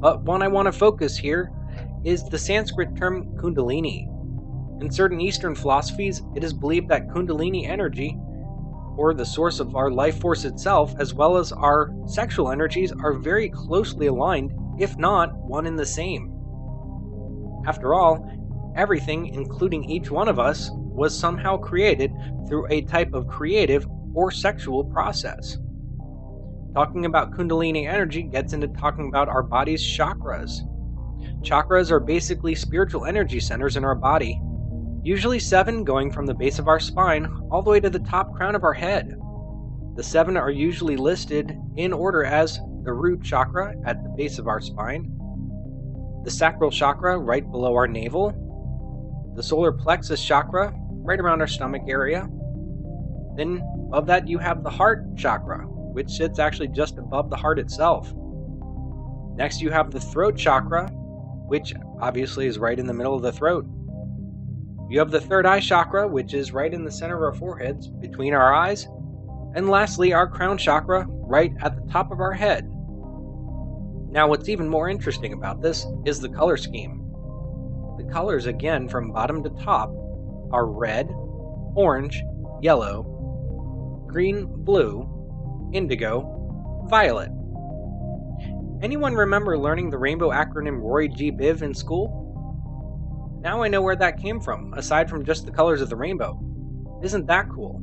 but 0.00 0.22
one 0.24 0.42
I 0.42 0.48
want 0.48 0.66
to 0.66 0.72
focus 0.72 1.16
here 1.16 1.52
is 2.04 2.24
the 2.24 2.38
Sanskrit 2.38 2.96
term 2.96 3.36
Kundalini. 3.36 4.08
In 4.80 4.90
certain 4.90 5.20
Eastern 5.20 5.54
philosophies, 5.54 6.22
it 6.36 6.44
is 6.44 6.52
believed 6.52 6.88
that 6.88 7.08
Kundalini 7.08 7.68
energy, 7.68 8.16
or 8.96 9.14
the 9.14 9.24
source 9.24 9.60
of 9.60 9.76
our 9.76 9.90
life 9.90 10.20
force 10.20 10.44
itself, 10.44 10.94
as 10.98 11.14
well 11.14 11.36
as 11.36 11.52
our 11.52 11.90
sexual 12.06 12.50
energies, 12.50 12.92
are 12.92 13.12
very 13.14 13.48
closely 13.48 14.06
aligned, 14.06 14.52
if 14.78 14.96
not 14.98 15.36
one 15.36 15.66
and 15.66 15.78
the 15.78 15.86
same. 15.86 16.32
After 17.66 17.94
all, 17.94 18.28
everything, 18.76 19.26
including 19.34 19.84
each 19.84 20.10
one 20.10 20.28
of 20.28 20.38
us, 20.38 20.70
was 20.72 21.16
somehow 21.16 21.56
created 21.56 22.12
through 22.48 22.66
a 22.70 22.82
type 22.82 23.14
of 23.14 23.28
creative 23.28 23.86
or 24.18 24.32
sexual 24.32 24.82
process. 24.82 25.58
Talking 26.74 27.04
about 27.04 27.30
Kundalini 27.30 27.86
energy 27.86 28.24
gets 28.24 28.52
into 28.52 28.66
talking 28.66 29.06
about 29.06 29.28
our 29.28 29.44
body's 29.44 29.80
chakras. 29.80 30.58
Chakras 31.42 31.92
are 31.92 32.00
basically 32.00 32.56
spiritual 32.56 33.04
energy 33.04 33.38
centers 33.38 33.76
in 33.76 33.84
our 33.84 33.94
body, 33.94 34.40
usually 35.04 35.38
seven 35.38 35.84
going 35.84 36.10
from 36.10 36.26
the 36.26 36.34
base 36.34 36.58
of 36.58 36.66
our 36.66 36.80
spine 36.80 37.26
all 37.48 37.62
the 37.62 37.70
way 37.70 37.78
to 37.78 37.88
the 37.88 38.00
top 38.00 38.34
crown 38.34 38.56
of 38.56 38.64
our 38.64 38.72
head. 38.72 39.16
The 39.94 40.02
seven 40.02 40.36
are 40.36 40.50
usually 40.50 40.96
listed 40.96 41.56
in 41.76 41.92
order 41.92 42.24
as 42.24 42.58
the 42.82 42.92
root 42.92 43.22
chakra 43.22 43.76
at 43.86 44.02
the 44.02 44.10
base 44.16 44.40
of 44.40 44.48
our 44.48 44.60
spine, 44.60 45.16
the 46.24 46.30
sacral 46.30 46.72
chakra 46.72 47.16
right 47.20 47.48
below 47.48 47.72
our 47.76 47.86
navel, 47.86 48.34
the 49.36 49.44
solar 49.44 49.70
plexus 49.70 50.24
chakra 50.24 50.74
right 51.04 51.20
around 51.20 51.40
our 51.40 51.46
stomach 51.46 51.82
area. 51.86 52.28
Then 53.36 53.62
above 53.88 54.06
that, 54.06 54.28
you 54.28 54.38
have 54.38 54.62
the 54.62 54.70
heart 54.70 55.16
chakra, 55.16 55.60
which 55.66 56.10
sits 56.10 56.38
actually 56.38 56.68
just 56.68 56.98
above 56.98 57.30
the 57.30 57.36
heart 57.36 57.58
itself. 57.58 58.12
Next, 59.34 59.62
you 59.62 59.70
have 59.70 59.90
the 59.90 60.00
throat 60.00 60.36
chakra, 60.36 60.88
which 61.48 61.72
obviously 61.98 62.46
is 62.46 62.58
right 62.58 62.78
in 62.78 62.86
the 62.86 62.92
middle 62.92 63.14
of 63.14 63.22
the 63.22 63.32
throat. 63.32 63.66
You 64.90 64.98
have 64.98 65.10
the 65.10 65.20
third 65.20 65.46
eye 65.46 65.60
chakra, 65.60 66.06
which 66.06 66.34
is 66.34 66.52
right 66.52 66.72
in 66.72 66.84
the 66.84 66.90
center 66.90 67.16
of 67.16 67.22
our 67.22 67.38
foreheads, 67.38 67.88
between 67.88 68.34
our 68.34 68.54
eyes. 68.54 68.86
And 69.54 69.70
lastly, 69.70 70.12
our 70.12 70.28
crown 70.28 70.58
chakra, 70.58 71.06
right 71.08 71.52
at 71.62 71.74
the 71.74 71.90
top 71.90 72.10
of 72.10 72.20
our 72.20 72.32
head. 72.32 72.70
Now, 74.10 74.28
what's 74.28 74.50
even 74.50 74.68
more 74.68 74.90
interesting 74.90 75.32
about 75.32 75.62
this 75.62 75.86
is 76.04 76.20
the 76.20 76.28
color 76.28 76.58
scheme. 76.58 77.04
The 77.96 78.08
colors, 78.12 78.46
again, 78.46 78.88
from 78.88 79.12
bottom 79.12 79.42
to 79.42 79.50
top, 79.50 79.90
are 80.52 80.66
red, 80.66 81.08
orange, 81.74 82.22
yellow, 82.62 83.17
green, 84.08 84.46
blue, 84.64 85.70
indigo, 85.72 86.84
violet. 86.88 87.30
Anyone 88.80 89.14
remember 89.14 89.58
learning 89.58 89.90
the 89.90 89.98
rainbow 89.98 90.30
acronym 90.30 90.80
Roy 90.80 91.08
G. 91.08 91.30
Biv 91.30 91.62
in 91.62 91.74
school? 91.74 93.38
Now 93.42 93.62
I 93.62 93.68
know 93.68 93.82
where 93.82 93.96
that 93.96 94.20
came 94.20 94.40
from, 94.40 94.72
aside 94.74 95.08
from 95.08 95.24
just 95.24 95.46
the 95.46 95.52
colors 95.52 95.80
of 95.80 95.90
the 95.90 95.96
rainbow. 95.96 96.40
Isn't 97.02 97.26
that 97.26 97.48
cool? 97.48 97.82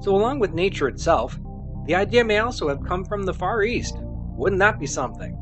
So, 0.00 0.14
along 0.14 0.40
with 0.40 0.52
nature 0.52 0.88
itself, 0.88 1.38
the 1.86 1.94
idea 1.94 2.24
may 2.24 2.38
also 2.38 2.68
have 2.68 2.84
come 2.84 3.04
from 3.04 3.24
the 3.24 3.34
Far 3.34 3.62
East. 3.62 3.96
Wouldn't 4.00 4.60
that 4.60 4.80
be 4.80 4.86
something? 4.86 5.34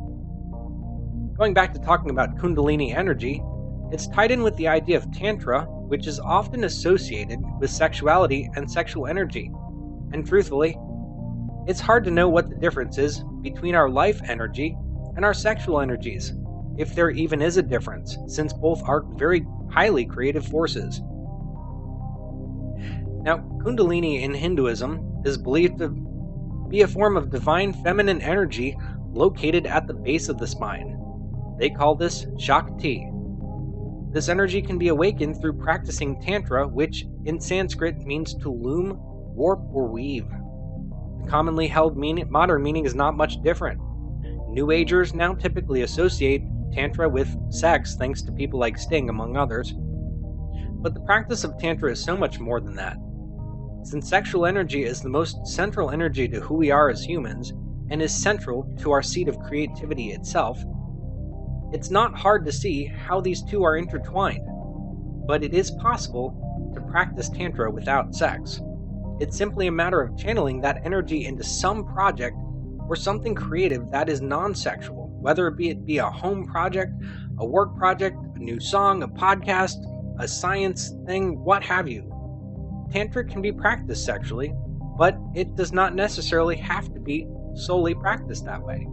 Going 1.39 1.55
back 1.55 1.73
to 1.75 1.81
talking 1.81 2.11
about 2.11 2.37
Kundalini 2.37 2.95
energy, 2.95 3.43
it's 3.91 4.09
tied 4.09 4.31
in 4.31 4.43
with 4.43 4.57
the 4.57 4.69
idea 4.69 4.97
of 4.97 5.11
Tantra, 5.13 5.63
which 5.65 6.07
is 6.07 6.21
often 6.21 6.65
associated 6.65 7.41
with 7.59 7.71
sexuality 7.71 8.51
and 8.57 8.71
sexual 8.71 9.07
energy. 9.07 9.51
And 10.13 10.27
truthfully, 10.27 10.77
it's 11.67 11.81
hard 11.81 12.05
to 12.05 12.11
know 12.11 12.29
what 12.29 12.49
the 12.49 12.57
difference 12.57 12.99
is 12.99 13.23
between 13.43 13.75
our 13.75 13.89
life 13.89 14.21
energy 14.25 14.77
and 15.17 15.25
our 15.25 15.35
sexual 15.35 15.81
energies, 15.81 16.33
if 16.77 16.95
there 16.95 17.11
even 17.11 17.43
is 17.43 17.57
a 17.57 17.63
difference, 17.63 18.17
since 18.27 18.53
both 18.53 18.83
are 18.89 19.05
very 19.17 19.45
highly 19.71 20.05
creative 20.05 20.47
forces. 20.47 21.01
Now, 23.23 23.39
Kundalini 23.63 24.23
in 24.23 24.33
Hinduism 24.33 25.23
is 25.25 25.37
believed 25.37 25.79
to 25.79 25.91
be 26.69 26.83
a 26.83 26.89
form 26.89 27.17
of 27.17 27.31
divine 27.31 27.73
feminine 27.73 28.23
energy 28.23 28.77
located 29.13 29.67
at 29.67 29.87
the 29.87 29.95
base 29.95 30.29
of 30.29 30.39
the 30.39 30.47
spine. 30.47 30.97
They 31.59 31.69
call 31.69 31.95
this 31.95 32.27
Shakti. 32.39 33.07
This 34.13 34.29
energy 34.29 34.63
can 34.63 34.79
be 34.79 34.89
awakened 34.89 35.41
through 35.41 35.59
practicing 35.59 36.21
Tantra, 36.21 36.67
which 36.67 37.05
in 37.27 37.39
Sanskrit 37.41 37.99
means 38.07 38.35
to 38.37 38.51
loom, 38.51 38.99
warp, 39.41 39.61
or 39.73 39.89
weave. 39.89 40.29
The 41.23 41.31
commonly 41.31 41.67
held 41.67 41.97
modern 41.97 42.63
meaning 42.63 42.85
is 42.85 42.95
not 42.95 43.17
much 43.17 43.41
different. 43.43 43.81
New 44.51 44.71
Agers 44.71 45.15
now 45.15 45.33
typically 45.33 45.81
associate 45.81 46.43
Tantra 46.73 47.09
with 47.09 47.35
sex, 47.51 47.97
thanks 47.97 48.21
to 48.23 48.33
people 48.33 48.61
like 48.61 48.77
Sting, 48.77 49.09
among 49.09 49.39
others. 49.39 49.73
But 50.83 50.93
the 50.93 51.01
practice 51.01 51.43
of 51.43 51.57
Tantra 51.57 51.91
is 51.91 52.05
so 52.05 52.19
much 52.19 52.39
more 52.39 52.61
than 52.61 52.75
that. 52.77 52.99
Since 53.83 54.11
sexual 54.11 54.45
energy 54.45 54.85
is 54.85 55.01
the 55.01 55.09
most 55.09 55.47
central 55.47 55.91
energy 55.91 56.29
to 56.29 56.41
who 56.41 56.57
we 56.57 56.71
are 56.71 56.91
as 56.91 57.03
humans, 57.03 57.55
and 57.89 58.03
is 58.03 58.15
central 58.15 58.71
to 58.81 58.93
our 58.93 59.03
seat 59.03 59.27
of 59.27 59.41
creativity 59.41 60.11
itself, 60.11 60.63
it's 61.73 61.91
not 61.91 62.15
hard 62.15 62.45
to 62.45 62.53
see 62.53 62.85
how 62.85 63.23
these 63.23 63.43
two 63.43 63.65
are 63.65 63.79
intertwined, 63.79 64.47
but 65.27 65.43
it 65.43 65.55
is 65.55 65.71
possible 65.71 66.73
to 66.75 66.81
practice 66.83 67.31
Tantra 67.31 67.71
without 67.71 68.15
sex. 68.15 68.61
It's 69.21 69.37
simply 69.37 69.67
a 69.67 69.73
matter 69.73 70.01
of 70.01 70.17
channeling 70.17 70.63
that 70.63 70.81
energy 70.83 71.27
into 71.27 71.45
some 71.45 71.85
project 71.85 72.39
or 72.89 72.97
something 72.97 73.35
creative 73.35 73.91
that 73.91 74.09
is 74.09 74.23
non 74.23 74.55
sexual, 74.55 75.11
whether 75.21 75.47
it 75.47 75.59
be, 75.59 75.69
it 75.69 75.85
be 75.85 75.99
a 75.99 76.09
home 76.09 76.47
project, 76.47 76.93
a 77.39 77.45
work 77.45 77.77
project, 77.77 78.17
a 78.35 78.39
new 78.39 78.59
song, 78.59 79.03
a 79.03 79.09
podcast, 79.09 79.77
a 80.19 80.27
science 80.27 80.95
thing, 81.07 81.39
what 81.45 81.63
have 81.63 81.87
you. 81.87 82.07
Tantra 82.91 83.23
can 83.25 83.43
be 83.43 83.53
practiced 83.53 84.07
sexually, 84.07 84.55
but 84.97 85.19
it 85.35 85.55
does 85.55 85.71
not 85.71 85.95
necessarily 85.95 86.57
have 86.57 86.91
to 86.95 86.99
be 86.99 87.29
solely 87.55 87.95
practiced 87.95 88.47
that 88.47 88.63
way. 88.63 88.89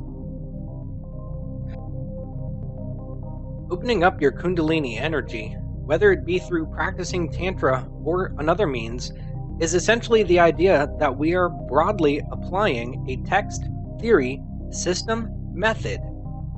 Opening 3.71 4.03
up 4.03 4.21
your 4.21 4.33
Kundalini 4.33 4.99
energy, 4.99 5.55
whether 5.85 6.11
it 6.11 6.25
be 6.25 6.37
through 6.37 6.65
practicing 6.67 7.31
Tantra 7.31 7.87
or 8.03 8.33
another 8.39 8.67
means, 8.67 9.13
is 9.59 9.73
essentially 9.73 10.23
the 10.23 10.39
idea 10.39 10.87
that 10.99 11.17
we 11.17 11.33
are 11.33 11.49
broadly 11.49 12.21
applying 12.31 13.05
a 13.09 13.17
text, 13.27 13.67
theory, 13.99 14.41
system, 14.69 15.29
method, 15.53 15.99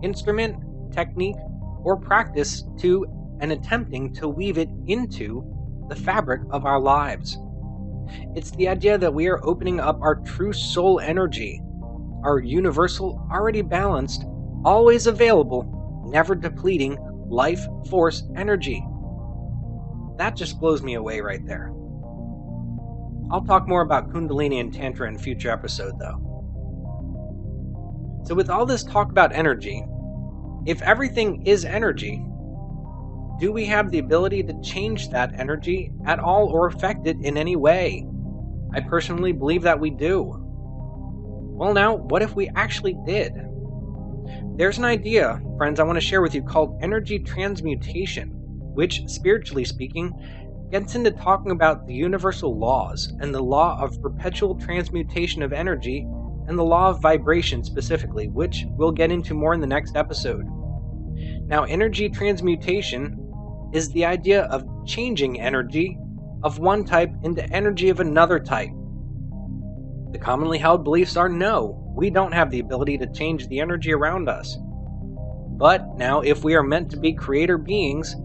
instrument, 0.04 0.56
technique, 0.92 1.38
or 1.84 1.98
practice 1.98 2.64
to 2.78 3.06
and 3.40 3.52
attempting 3.52 4.14
to 4.14 4.28
weave 4.28 4.58
it 4.58 4.70
into 4.88 5.44
the 5.88 5.96
fabric 5.96 6.42
of 6.52 6.66
our 6.66 6.80
lives. 6.80 7.38
It's 8.36 8.52
the 8.52 8.68
idea 8.68 8.98
that 8.98 9.14
we 9.14 9.28
are 9.28 9.44
opening 9.46 9.80
up 9.80 10.02
our 10.02 10.16
true 10.16 10.52
soul 10.52 11.00
energy, 11.00 11.62
our 12.24 12.40
universal, 12.40 13.26
already 13.32 13.62
balanced, 13.62 14.26
always 14.66 15.08
available 15.08 15.80
never 16.10 16.36
depleting 16.36 16.98
life 17.30 17.66
force 17.90 18.24
energy. 18.36 18.86
That 20.18 20.36
just 20.36 20.60
blows 20.60 20.82
me 20.82 20.96
away 20.96 21.22
right 21.22 21.46
there. 21.46 21.72
I'll 23.32 23.46
talk 23.46 23.68
more 23.68 23.82
about 23.82 24.12
Kundalini 24.12 24.60
and 24.60 24.74
Tantra 24.74 25.08
in 25.08 25.16
a 25.16 25.20
future 25.20 25.52
episode, 25.52 26.00
though. 26.00 26.26
So, 28.26 28.36
with 28.36 28.50
all 28.50 28.66
this 28.66 28.84
talk 28.84 29.12
about 29.12 29.34
energy, 29.34 29.84
if 30.66 30.82
everything 30.82 31.46
is 31.46 31.64
energy, 31.64 32.26
do 33.40 33.52
we 33.52 33.66
have 33.66 33.92
the 33.92 34.00
ability 34.00 34.44
to 34.44 34.62
change 34.62 35.10
that 35.10 35.40
energy 35.40 35.92
at 36.06 36.20
all 36.20 36.48
or 36.48 36.68
affect 36.68 37.08
it 37.08 37.18
in 37.22 37.38
any 37.38 37.56
way? 37.56 38.06
I 38.74 38.82
personally 38.82 39.32
believe 39.32 39.62
that 39.62 39.80
we 39.80 39.92
do. 39.92 40.36
Well, 41.60 41.74
now, 41.74 41.96
what 41.96 42.22
if 42.22 42.36
we 42.36 42.50
actually 42.50 42.98
did? 43.06 43.34
There's 44.58 44.78
an 44.78 44.86
idea, 44.86 45.42
friends, 45.58 45.80
I 45.80 45.84
want 45.84 45.96
to 45.96 46.02
share 46.02 46.22
with 46.22 46.36
you 46.36 46.44
called 46.44 46.80
energy 46.82 47.20
transmutation, 47.20 48.30
which, 48.74 49.08
spiritually 49.08 49.66
speaking, 49.66 50.14
gets 50.72 50.96
into 50.96 51.12
talking 51.12 51.52
about 51.52 51.86
the 51.86 51.94
universal 51.94 52.58
laws 52.58 53.14
and 53.20 53.34
the 53.34 53.42
law 53.42 53.82
of 53.82 54.02
perpetual 54.02 54.56
transmutation 54.56 55.42
of 55.42 55.54
energy 55.54 56.08
and 56.48 56.58
the 56.58 56.64
law 56.64 56.90
of 56.90 57.02
vibration 57.02 57.64
specifically, 57.64 58.28
which 58.28 58.66
we'll 58.72 58.92
get 58.92 59.12
into 59.12 59.34
more 59.34 59.54
in 59.54 59.62
the 59.62 59.68
next 59.68 59.96
episode. 59.96 60.46
Now, 61.48 61.64
energy 61.64 62.10
transmutation 62.10 63.70
is 63.74 63.90
the 63.92 64.06
idea 64.06 64.44
of 64.44 64.66
changing 64.86 65.40
energy 65.40 65.98
of 66.44 66.60
one 66.60 66.86
type 66.86 67.12
into 67.24 67.46
energy 67.52 67.90
of 67.90 68.00
another 68.00 68.40
type. 68.40 68.70
The 70.12 70.20
commonly 70.20 70.58
held 70.58 70.84
beliefs 70.84 71.18
are 71.18 71.30
no, 71.30 71.84
we 71.96 72.10
don't 72.10 72.32
have 72.32 72.50
the 72.50 72.60
ability 72.60 72.98
to 73.00 73.12
change 73.12 73.48
the 73.48 73.60
energy 73.60 73.94
around 73.94 74.30
us. 74.30 74.58
But 75.58 75.98
now, 75.98 76.22
if 76.22 76.44
we 76.44 76.56
are 76.56 76.64
meant 76.64 76.90
to 76.92 76.98
be 76.98 77.14
creator 77.14 77.58
beings, 77.58 78.16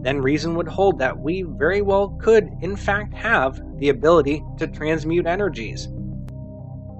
then 0.00 0.20
reason 0.20 0.54
would 0.54 0.68
hold 0.68 0.98
that 0.98 1.18
we 1.18 1.42
very 1.42 1.82
well 1.82 2.10
could, 2.20 2.48
in 2.60 2.76
fact, 2.76 3.14
have 3.14 3.60
the 3.78 3.88
ability 3.88 4.42
to 4.58 4.66
transmute 4.66 5.26
energies. 5.26 5.88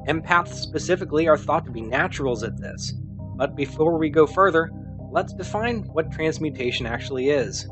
Empaths 0.08 0.54
specifically 0.54 1.28
are 1.28 1.36
thought 1.36 1.64
to 1.64 1.70
be 1.70 1.82
naturals 1.82 2.42
at 2.42 2.60
this. 2.60 2.94
But 3.36 3.54
before 3.54 3.98
we 3.98 4.10
go 4.10 4.26
further, 4.26 4.70
let's 5.12 5.32
define 5.32 5.80
what 5.92 6.10
transmutation 6.10 6.86
actually 6.86 7.30
is. 7.30 7.68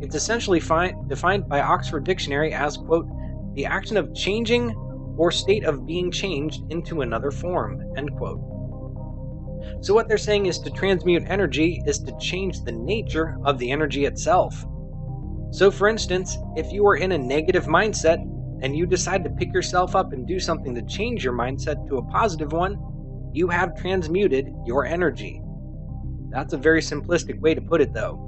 It's 0.00 0.14
essentially 0.14 0.60
fi- 0.60 0.94
defined 1.06 1.48
by 1.48 1.60
Oxford 1.60 2.04
Dictionary 2.04 2.52
as, 2.52 2.76
quote, 2.76 3.08
the 3.54 3.66
action 3.66 3.96
of 3.96 4.14
changing 4.14 4.74
or 5.16 5.30
state 5.30 5.64
of 5.64 5.86
being 5.86 6.10
changed 6.10 6.62
into 6.70 7.02
another 7.02 7.30
form. 7.30 7.82
End 7.96 8.10
quote. 8.16 8.49
So, 9.80 9.94
what 9.94 10.08
they're 10.08 10.18
saying 10.18 10.46
is 10.46 10.58
to 10.60 10.70
transmute 10.70 11.24
energy 11.26 11.82
is 11.86 11.98
to 12.00 12.16
change 12.18 12.62
the 12.62 12.72
nature 12.72 13.36
of 13.44 13.58
the 13.58 13.70
energy 13.70 14.04
itself. 14.04 14.64
So, 15.52 15.70
for 15.70 15.88
instance, 15.88 16.36
if 16.56 16.72
you 16.72 16.86
are 16.86 16.96
in 16.96 17.12
a 17.12 17.18
negative 17.18 17.66
mindset, 17.66 18.24
and 18.62 18.76
you 18.76 18.86
decide 18.86 19.24
to 19.24 19.30
pick 19.30 19.52
yourself 19.52 19.96
up 19.96 20.12
and 20.12 20.26
do 20.26 20.38
something 20.38 20.74
to 20.74 20.82
change 20.82 21.24
your 21.24 21.32
mindset 21.32 21.88
to 21.88 21.96
a 21.96 22.04
positive 22.04 22.52
one, 22.52 22.78
you 23.32 23.48
have 23.48 23.74
transmuted 23.76 24.52
your 24.66 24.84
energy. 24.84 25.42
That's 26.30 26.52
a 26.52 26.58
very 26.58 26.80
simplistic 26.80 27.40
way 27.40 27.54
to 27.54 27.60
put 27.60 27.80
it, 27.80 27.92
though. 27.92 28.26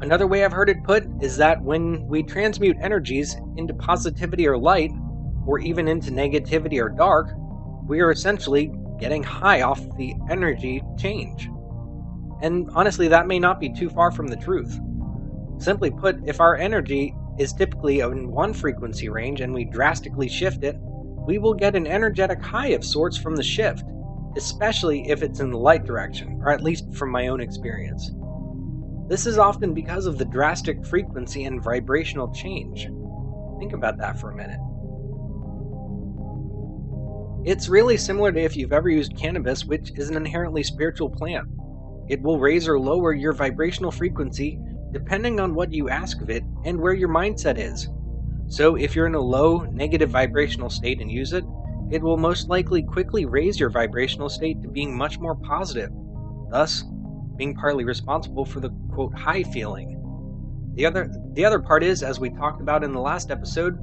Another 0.00 0.26
way 0.26 0.44
I've 0.44 0.52
heard 0.52 0.68
it 0.68 0.84
put 0.84 1.06
is 1.20 1.36
that 1.38 1.62
when 1.62 2.06
we 2.06 2.22
transmute 2.22 2.76
energies 2.80 3.36
into 3.56 3.74
positivity 3.74 4.46
or 4.46 4.58
light, 4.58 4.90
or 5.46 5.58
even 5.60 5.86
into 5.86 6.10
negativity 6.10 6.82
or 6.82 6.88
dark, 6.88 7.30
we 7.86 8.00
are 8.00 8.10
essentially 8.10 8.72
getting 8.98 9.22
high 9.22 9.62
off 9.62 9.80
the 9.96 10.14
energy 10.30 10.82
change. 10.98 11.48
And 12.42 12.68
honestly, 12.74 13.08
that 13.08 13.26
may 13.26 13.38
not 13.38 13.60
be 13.60 13.72
too 13.72 13.88
far 13.88 14.10
from 14.10 14.26
the 14.26 14.36
truth. 14.36 14.78
Simply 15.58 15.90
put, 15.90 16.18
if 16.26 16.40
our 16.40 16.56
energy 16.56 17.14
is 17.38 17.52
typically 17.52 18.00
in 18.00 18.30
one 18.30 18.52
frequency 18.52 19.08
range 19.08 19.40
and 19.40 19.52
we 19.52 19.64
drastically 19.64 20.28
shift 20.28 20.64
it, 20.64 20.76
we 21.26 21.38
will 21.38 21.54
get 21.54 21.74
an 21.74 21.86
energetic 21.86 22.42
high 22.42 22.68
of 22.68 22.84
sorts 22.84 23.16
from 23.16 23.36
the 23.36 23.42
shift, 23.42 23.84
especially 24.36 25.08
if 25.08 25.22
it's 25.22 25.40
in 25.40 25.50
the 25.50 25.58
light 25.58 25.84
direction, 25.84 26.40
or 26.42 26.50
at 26.50 26.62
least 26.62 26.92
from 26.94 27.10
my 27.10 27.28
own 27.28 27.40
experience. 27.40 28.10
This 29.08 29.26
is 29.26 29.38
often 29.38 29.72
because 29.72 30.06
of 30.06 30.18
the 30.18 30.24
drastic 30.24 30.84
frequency 30.84 31.44
and 31.44 31.62
vibrational 31.62 32.32
change. 32.32 32.88
Think 33.58 33.72
about 33.72 33.98
that 33.98 34.18
for 34.18 34.30
a 34.30 34.36
minute. 34.36 34.60
It's 37.46 37.68
really 37.68 37.96
similar 37.96 38.32
to 38.32 38.40
if 38.40 38.56
you've 38.56 38.72
ever 38.72 38.88
used 38.88 39.16
cannabis, 39.16 39.64
which 39.64 39.92
is 39.94 40.10
an 40.10 40.16
inherently 40.16 40.64
spiritual 40.64 41.08
plant. 41.08 41.46
It 42.08 42.20
will 42.20 42.40
raise 42.40 42.66
or 42.66 42.76
lower 42.76 43.12
your 43.12 43.32
vibrational 43.32 43.92
frequency 43.92 44.58
depending 44.90 45.38
on 45.38 45.54
what 45.54 45.72
you 45.72 45.88
ask 45.88 46.20
of 46.20 46.28
it 46.28 46.42
and 46.64 46.80
where 46.80 46.92
your 46.92 47.08
mindset 47.08 47.56
is. 47.56 47.88
So, 48.48 48.74
if 48.74 48.96
you're 48.96 49.06
in 49.06 49.14
a 49.14 49.20
low, 49.20 49.58
negative 49.58 50.10
vibrational 50.10 50.70
state 50.70 51.00
and 51.00 51.08
use 51.08 51.32
it, 51.32 51.44
it 51.88 52.02
will 52.02 52.16
most 52.16 52.48
likely 52.48 52.82
quickly 52.82 53.26
raise 53.26 53.60
your 53.60 53.70
vibrational 53.70 54.28
state 54.28 54.60
to 54.62 54.68
being 54.68 54.96
much 54.96 55.20
more 55.20 55.36
positive, 55.36 55.92
thus, 56.50 56.82
being 57.36 57.54
partly 57.54 57.84
responsible 57.84 58.44
for 58.44 58.58
the 58.58 58.70
quote 58.92 59.16
high 59.16 59.44
feeling. 59.44 60.02
The 60.74 60.84
other, 60.84 61.12
the 61.34 61.44
other 61.44 61.60
part 61.60 61.84
is, 61.84 62.02
as 62.02 62.18
we 62.18 62.30
talked 62.30 62.60
about 62.60 62.82
in 62.82 62.92
the 62.92 63.00
last 63.00 63.30
episode, 63.30 63.78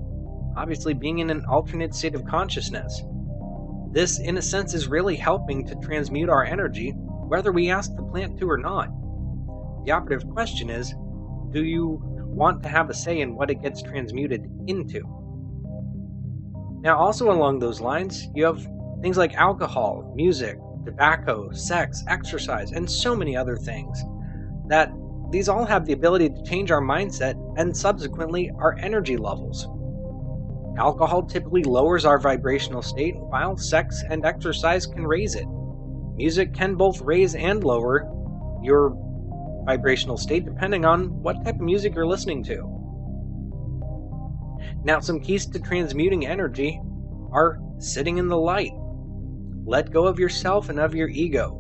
obviously 0.58 0.94
being 0.94 1.20
in 1.20 1.30
an 1.30 1.46
alternate 1.46 1.96
state 1.96 2.14
of 2.14 2.26
consciousness. 2.26 3.04
This, 3.94 4.20
in 4.20 4.38
a 4.38 4.42
sense, 4.42 4.74
is 4.74 4.88
really 4.88 5.16
helping 5.16 5.66
to 5.68 5.76
transmute 5.76 6.28
our 6.28 6.44
energy, 6.44 6.92
whether 6.92 7.52
we 7.52 7.70
ask 7.70 7.96
the 7.96 8.02
plant 8.02 8.40
to 8.40 8.50
or 8.50 8.58
not. 8.58 8.90
The 9.86 9.92
operative 9.92 10.28
question 10.32 10.72
is 10.72 10.96
do 11.52 11.64
you 11.64 12.02
want 12.04 12.64
to 12.64 12.70
have 12.70 12.90
a 12.90 12.94
say 12.94 13.22
in 13.22 13.36
what 13.36 13.52
it 13.52 13.62
gets 13.62 13.84
transmuted 13.84 14.50
into? 14.66 15.02
Now, 16.82 16.98
also 16.98 17.32
along 17.32 17.60
those 17.60 17.80
lines, 17.80 18.28
you 18.34 18.46
have 18.46 18.68
things 19.02 19.18
like 19.18 19.36
alcohol, 19.36 20.12
music, 20.16 20.58
tobacco, 20.84 21.52
sex, 21.52 22.04
exercise, 22.08 22.72
and 22.72 22.90
so 22.90 23.16
many 23.16 23.38
other 23.38 23.56
things 23.56 24.04
that 24.68 24.92
these 25.30 25.48
all 25.48 25.66
have 25.66 25.86
the 25.86 25.94
ability 25.94 26.30
to 26.30 26.44
change 26.44 26.72
our 26.72 26.82
mindset 26.82 27.36
and 27.58 27.76
subsequently 27.76 28.52
our 28.58 28.76
energy 28.80 29.18
levels. 29.18 29.68
Alcohol 30.78 31.24
typically 31.24 31.64
lowers 31.64 32.04
our 32.06 32.20
vibrational 32.20 32.82
state, 32.82 33.16
while 33.16 33.56
sex 33.56 34.04
and 34.10 34.26
exercise 34.26 34.88
can 34.88 35.06
raise 35.06 35.36
it. 35.36 35.46
Music 36.16 36.54
can 36.54 36.76
both 36.76 37.02
raise 37.02 37.36
and 37.36 37.64
lower 37.64 38.10
your 38.64 38.98
vibrational 39.66 40.18
state 40.18 40.46
depending 40.46 40.86
on 40.86 41.22
what 41.22 41.44
type 41.44 41.56
of 41.56 41.62
music 41.62 41.96
you're 41.96 42.08
listening 42.08 42.44
to. 42.44 42.74
Now, 44.84 45.00
some 45.00 45.20
keys 45.20 45.46
to 45.48 45.60
transmuting 45.60 46.26
energy 46.26 46.82
are 47.32 47.60
sitting 47.78 48.18
in 48.18 48.28
the 48.28 48.38
light. 48.38 48.72
Let 49.66 49.92
go 49.92 50.08
of 50.08 50.20
yourself 50.20 50.70
and 50.70 50.80
of 50.80 50.94
your 50.94 51.08
ego. 51.08 51.60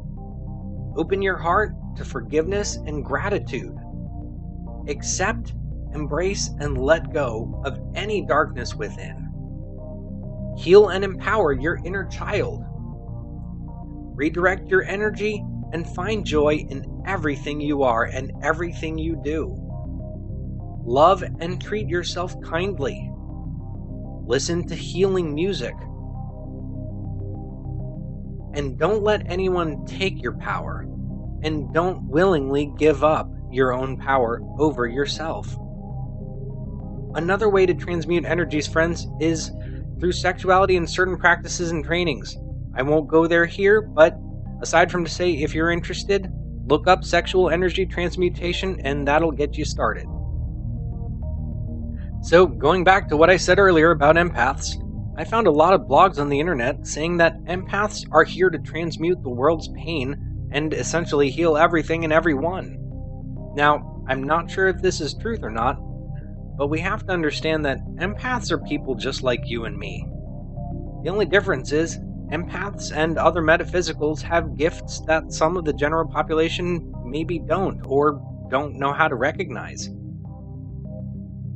Open 0.98 1.22
your 1.22 1.38
heart 1.38 1.74
to 1.98 2.06
forgiveness 2.06 2.76
and 2.76 3.06
gratitude. 3.06 3.78
Accept, 4.88 5.54
embrace, 5.94 6.50
and 6.60 6.78
let 6.78 7.14
go 7.14 7.62
of 7.66 7.80
any 7.96 8.26
darkness 8.26 8.76
within. 8.76 9.30
Heal 10.58 10.90
and 10.90 11.04
empower 11.04 11.54
your 11.54 11.80
inner 11.84 12.06
child. 12.06 12.64
Redirect 14.16 14.68
your 14.70 14.84
energy 14.84 15.44
and 15.72 15.88
find 15.96 16.26
joy 16.26 16.66
in 16.70 17.02
everything 17.06 17.60
you 17.60 17.84
are 17.84 18.04
and 18.06 18.32
everything 18.44 18.98
you 18.98 19.20
do. 19.24 19.58
Love 20.86 21.24
and 21.40 21.62
treat 21.62 21.88
yourself 21.88 22.40
kindly. 22.42 23.10
Listen 24.26 24.68
to 24.68 24.76
healing 24.76 25.34
music. 25.34 25.74
And 28.54 28.78
don't 28.78 29.02
let 29.02 29.26
anyone 29.26 29.86
take 29.86 30.22
your 30.22 30.38
power. 30.38 30.88
And 31.42 31.74
don't 31.74 32.04
willingly 32.04 32.72
give 32.78 33.04
up 33.04 33.30
your 33.52 33.74
own 33.74 33.98
power 33.98 34.42
over 34.60 34.88
yourself. 34.88 35.58
Another 37.16 37.50
way 37.50 37.66
to 37.66 37.74
transmute 37.74 38.26
energies, 38.26 38.68
friends, 38.68 39.08
is 39.20 39.52
through 40.00 40.12
sexuality 40.12 40.78
and 40.78 40.90
certain 40.90 41.18
practices 41.18 41.72
and 41.72 41.84
trainings. 41.84 42.38
I 42.76 42.82
won't 42.82 43.08
go 43.08 43.28
there 43.28 43.46
here, 43.46 43.82
but 43.82 44.18
Aside 44.64 44.90
from 44.90 45.04
to 45.04 45.12
say, 45.12 45.34
if 45.34 45.54
you're 45.54 45.72
interested, 45.72 46.32
look 46.68 46.88
up 46.88 47.04
sexual 47.04 47.50
energy 47.50 47.86
transmutation 47.86 48.80
and 48.86 49.06
that'll 49.06 49.34
get 49.34 49.58
you 49.58 49.66
started. 49.66 50.06
So, 52.22 52.48
going 52.48 52.86
back 52.86 53.10
to 53.10 53.18
what 53.18 53.30
I 53.30 53.36
said 53.36 53.60
earlier 53.60 53.92
about 53.92 54.16
empaths, 54.16 54.78
I 55.18 55.26
found 55.26 55.48
a 55.48 55.52
lot 55.52 55.74
of 55.74 55.82
blogs 55.82 56.18
on 56.18 56.30
the 56.30 56.40
internet 56.40 56.88
saying 56.88 57.18
that 57.18 57.44
empaths 57.44 58.06
are 58.14 58.24
here 58.24 58.50
to 58.50 58.58
transmute 58.58 59.22
the 59.22 59.30
world's 59.30 59.68
pain 59.76 60.48
and 60.54 60.74
essentially 60.74 61.30
heal 61.30 61.58
everything 61.58 62.06
and 62.06 62.14
everyone. 62.14 62.78
Now, 63.56 64.02
I'm 64.08 64.24
not 64.24 64.50
sure 64.50 64.70
if 64.70 64.82
this 64.82 65.02
is 65.02 65.14
truth 65.14 65.44
or 65.44 65.52
not, 65.52 65.78
but 66.58 66.68
we 66.68 66.80
have 66.80 67.06
to 67.06 67.12
understand 67.12 67.66
that 67.66 67.86
empaths 67.96 68.52
are 68.52 68.60
people 68.60 68.96
just 68.96 69.24
like 69.24 69.42
you 69.46 69.66
and 69.66 69.78
me. 69.78 70.06
The 71.04 71.10
only 71.10 71.26
difference 71.26 71.72
is 71.72 72.00
empaths 72.32 72.96
and 72.96 73.18
other 73.18 73.42
metaphysicals 73.42 74.22
have 74.22 74.58
gifts 74.58 75.02
that 75.08 75.32
some 75.32 75.58
of 75.58 75.66
the 75.66 75.74
general 75.74 76.08
population 76.08 76.94
maybe 77.06 77.40
don't 77.40 77.82
or 77.86 78.22
don't 78.50 78.76
know 78.76 78.94
how 78.94 79.08
to 79.08 79.16
recognize. 79.16 79.90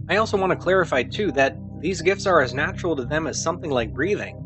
I 0.09 0.17
also 0.17 0.37
want 0.37 0.51
to 0.51 0.57
clarify, 0.57 1.03
too, 1.03 1.31
that 1.33 1.57
these 1.79 2.01
gifts 2.01 2.25
are 2.25 2.41
as 2.41 2.53
natural 2.53 2.95
to 2.95 3.05
them 3.05 3.27
as 3.27 3.41
something 3.41 3.69
like 3.69 3.93
breathing. 3.93 4.43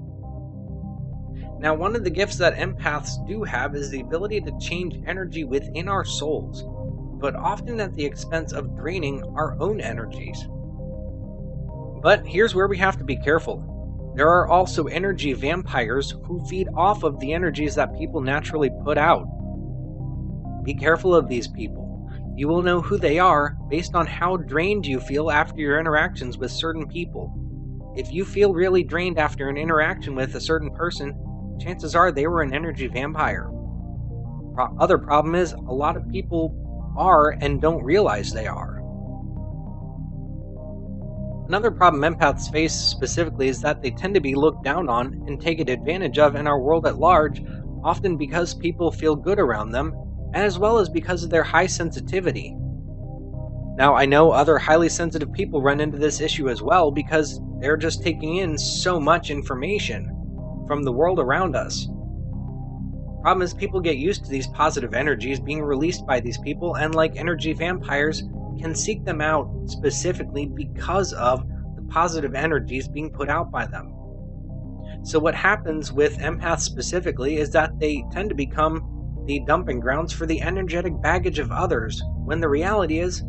Now, 1.59 1.75
one 1.75 1.95
of 1.95 2.03
the 2.03 2.09
gifts 2.09 2.37
that 2.37 2.57
empaths 2.57 3.25
do 3.27 3.43
have 3.43 3.75
is 3.75 3.91
the 3.91 4.01
ability 4.01 4.41
to 4.41 4.57
change 4.59 4.99
energy 5.05 5.43
within 5.43 5.87
our 5.87 6.03
souls, 6.03 6.63
but 7.21 7.35
often 7.35 7.79
at 7.79 7.93
the 7.93 8.03
expense 8.03 8.51
of 8.51 8.75
draining 8.75 9.23
our 9.37 9.55
own 9.61 9.79
energies. 9.79 10.43
But 12.01 12.25
here's 12.25 12.55
where 12.55 12.67
we 12.67 12.79
have 12.79 12.97
to 12.97 13.03
be 13.03 13.15
careful. 13.15 13.67
There 14.15 14.27
are 14.27 14.47
also 14.47 14.87
energy 14.87 15.33
vampires 15.33 16.15
who 16.25 16.43
feed 16.47 16.67
off 16.75 17.03
of 17.03 17.19
the 17.19 17.33
energies 17.33 17.75
that 17.75 17.97
people 17.97 18.21
naturally 18.21 18.71
put 18.83 18.97
out. 18.97 19.25
Be 20.63 20.73
careful 20.73 21.15
of 21.15 21.29
these 21.29 21.47
people. 21.47 21.87
You 22.35 22.47
will 22.47 22.63
know 22.63 22.81
who 22.81 22.97
they 22.97 23.19
are 23.19 23.55
based 23.69 23.93
on 23.93 24.07
how 24.07 24.37
drained 24.37 24.85
you 24.85 24.99
feel 24.99 25.29
after 25.29 25.61
your 25.61 25.79
interactions 25.79 26.37
with 26.37 26.51
certain 26.51 26.87
people. 26.87 27.31
If 27.95 28.11
you 28.11 28.25
feel 28.25 28.53
really 28.53 28.83
drained 28.83 29.19
after 29.19 29.47
an 29.47 29.57
interaction 29.57 30.15
with 30.15 30.33
a 30.35 30.41
certain 30.41 30.71
person, 30.71 31.57
chances 31.59 31.95
are 31.95 32.11
they 32.11 32.27
were 32.27 32.41
an 32.41 32.53
energy 32.53 32.87
vampire. 32.87 33.49
Pro- 34.55 34.75
other 34.79 34.97
problem 34.97 35.35
is 35.35 35.53
a 35.53 35.73
lot 35.73 35.95
of 35.97 36.07
people 36.09 36.57
are 36.95 37.37
and 37.41 37.61
don't 37.61 37.83
realize 37.83 38.31
they 38.31 38.47
are. 38.47 38.81
Another 41.47 41.71
problem 41.71 42.01
empaths 42.03 42.49
face 42.51 42.73
specifically 42.73 43.49
is 43.49 43.61
that 43.61 43.81
they 43.81 43.91
tend 43.91 44.13
to 44.13 44.21
be 44.21 44.35
looked 44.35 44.63
down 44.63 44.87
on 44.87 45.23
and 45.27 45.41
taken 45.41 45.69
advantage 45.69 46.17
of 46.17 46.35
in 46.35 46.47
our 46.47 46.61
world 46.61 46.87
at 46.87 46.97
large, 46.97 47.43
often 47.83 48.15
because 48.15 48.53
people 48.53 48.89
feel 48.89 49.15
good 49.15 49.39
around 49.39 49.71
them, 49.71 49.93
as 50.33 50.57
well 50.57 50.77
as 50.77 50.87
because 50.87 51.23
of 51.23 51.29
their 51.29 51.43
high 51.43 51.65
sensitivity. 51.65 52.55
Now, 53.75 53.95
I 53.95 54.05
know 54.05 54.31
other 54.31 54.57
highly 54.57 54.87
sensitive 54.89 55.33
people 55.33 55.61
run 55.61 55.81
into 55.81 55.97
this 55.97 56.21
issue 56.21 56.49
as 56.49 56.61
well 56.61 56.91
because 56.91 57.41
they're 57.59 57.77
just 57.77 58.01
taking 58.01 58.37
in 58.37 58.57
so 58.57 58.99
much 58.99 59.29
information 59.29 60.07
from 60.67 60.83
the 60.83 60.91
world 60.91 61.19
around 61.19 61.55
us. 61.55 61.87
Problem 63.21 63.43
is, 63.43 63.53
people 63.53 63.79
get 63.79 63.97
used 63.97 64.25
to 64.25 64.31
these 64.31 64.47
positive 64.47 64.93
energies 64.93 65.39
being 65.39 65.61
released 65.61 66.07
by 66.07 66.19
these 66.19 66.39
people, 66.39 66.75
and 66.75 66.95
like 66.95 67.15
energy 67.17 67.53
vampires, 67.53 68.23
can 68.59 68.73
seek 68.73 69.03
them 69.05 69.21
out 69.21 69.49
specifically 69.67 70.47
because 70.47 71.13
of 71.13 71.47
the 71.75 71.83
positive 71.83 72.35
energies 72.35 72.87
being 72.87 73.11
put 73.11 73.29
out 73.29 73.51
by 73.51 73.65
them. 73.65 73.93
So, 75.03 75.19
what 75.19 75.35
happens 75.35 75.91
with 75.91 76.17
empaths 76.17 76.61
specifically 76.61 77.37
is 77.37 77.51
that 77.51 77.79
they 77.79 78.03
tend 78.11 78.29
to 78.29 78.35
become 78.35 79.23
the 79.25 79.39
dumping 79.45 79.79
grounds 79.79 80.11
for 80.11 80.25
the 80.25 80.41
energetic 80.41 80.99
baggage 81.01 81.37
of 81.37 81.51
others, 81.51 82.01
when 82.25 82.39
the 82.39 82.49
reality 82.49 82.99
is 82.99 83.23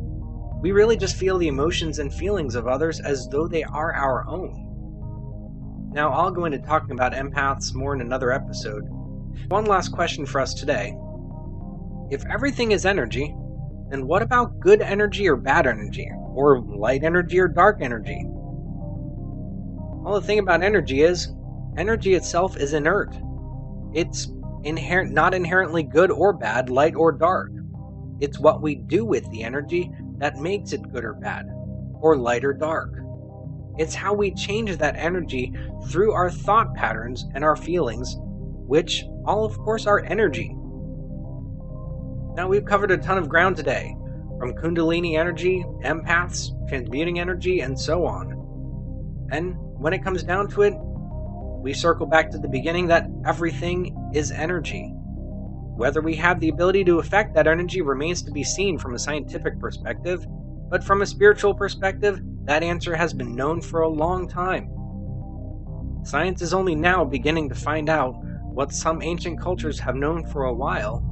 we 0.63 0.73
really 0.73 0.97
just 0.97 1.17
feel 1.17 1.39
the 1.39 1.49
emotions 1.49 1.99
and 1.99 2.15
feelings 2.15 2.55
of 2.55 2.67
others 2.67 3.01
as 3.01 3.29
though 3.29 3.49
they 3.49 3.65
are 3.65 3.93
our 3.93 4.27
own. 4.29 5.91
Now, 5.93 6.13
I'll 6.13 6.31
go 6.31 6.47
into 6.47 6.59
talking 6.59 6.93
about 6.93 7.13
empaths 7.13 7.75
more 7.75 7.95
in 7.95 8.01
another 8.01 8.33
episode. 8.33 8.85
One 9.49 9.65
last 9.65 9.93
question 9.93 10.27
for 10.27 10.41
us 10.41 10.55
today. 10.55 10.97
If 12.11 12.25
everything 12.27 12.73
is 12.73 12.87
energy, 12.87 13.35
then 13.91 14.07
what 14.07 14.23
about 14.23 14.59
good 14.61 14.81
energy 14.83 15.29
or 15.29 15.37
bad 15.37 15.67
energy? 15.67 16.11
Or 16.35 16.61
light 16.61 17.05
energy 17.05 17.39
or 17.39 17.49
dark 17.49 17.79
energy? 17.81 18.23
Well, 18.27 20.21
the 20.21 20.27
thing 20.27 20.39
about 20.39 20.63
energy 20.63 21.03
is, 21.03 21.33
energy 21.77 22.15
itself 22.15 22.57
is 22.57 22.73
inert. 22.73 23.15
It's 23.95 24.33
inherent, 24.65 25.13
not 25.13 25.35
inherently 25.35 25.83
good 25.83 26.11
or 26.11 26.33
bad, 26.33 26.71
light 26.71 26.95
or 26.95 27.13
dark. 27.13 27.53
It's 28.21 28.39
what 28.39 28.63
we 28.63 28.77
do 28.77 29.05
with 29.05 29.31
the 29.31 29.43
energy 29.43 29.91
that 30.19 30.37
makes 30.37 30.73
it 30.73 30.93
good 30.93 31.05
or 31.05 31.15
bad, 31.15 31.47
or 32.01 32.17
light 32.17 32.45
or 32.45 32.53
dark. 32.53 32.95
It's 33.79 33.95
how 33.95 34.13
we 34.15 34.33
change 34.35 34.77
that 34.77 34.97
energy 34.97 35.53
through 35.89 36.13
our 36.13 36.31
thought 36.31 36.75
patterns 36.75 37.27
and 37.35 37.45
our 37.45 37.57
feelings, 37.57 38.17
which 38.67 39.05
all, 39.25 39.45
of 39.45 39.59
course, 39.59 39.87
are 39.87 40.01
energy. 40.01 40.55
Now, 42.35 42.49
we've 42.49 42.65
covered 42.65 42.91
a 42.91 42.99
ton 42.99 43.19
of 43.19 43.29
ground 43.29 43.57
today, 43.57 43.95
from 44.39 44.55
Kundalini 44.55 45.19
energy, 45.19 45.65
empaths, 45.85 46.51
transmuting 46.69 47.21
energy, 47.21 47.61
and 47.61 47.79
so 47.79 48.07
on. 48.07 48.33
And 49.31 49.55
when 49.79 49.93
it 49.93 50.03
comes 50.03 50.23
down 50.23 50.49
to 50.49 50.63
it, 50.63 50.75
we 51.63 51.73
circle 51.73 52.07
back 52.07 52.31
to 52.31 52.39
the 52.39 52.49
beginning 52.49 52.89
that 52.89 53.09
everything 53.25 54.11
is 54.15 54.31
energy. 54.31 54.93
Whether 55.77 56.01
we 56.01 56.17
have 56.17 56.41
the 56.41 56.49
ability 56.49 56.85
to 56.85 56.99
affect 56.99 57.35
that 57.35 57.47
energy 57.47 57.83
remains 57.83 58.23
to 58.23 58.33
be 58.33 58.45
seen 58.45 58.79
from 58.79 58.95
a 58.95 58.99
scientific 58.99 59.61
perspective, 59.61 60.27
but 60.69 60.83
from 60.83 61.03
a 61.03 61.07
spiritual 61.07 61.55
perspective, 61.55 62.21
that 62.45 62.63
answer 62.63 62.97
has 62.97 63.13
been 63.13 63.37
known 63.37 63.61
for 63.61 63.83
a 63.83 63.89
long 63.89 64.29
time. 64.29 64.71
Science 66.05 66.43
is 66.43 66.53
only 66.53 66.75
now 66.75 67.05
beginning 67.05 67.49
to 67.49 67.55
find 67.55 67.89
out 67.89 68.17
what 68.55 68.73
some 68.73 69.03
ancient 69.03 69.41
cultures 69.41 69.79
have 69.81 69.97
known 69.97 70.25
for 70.27 70.45
a 70.45 70.55
while 70.55 71.03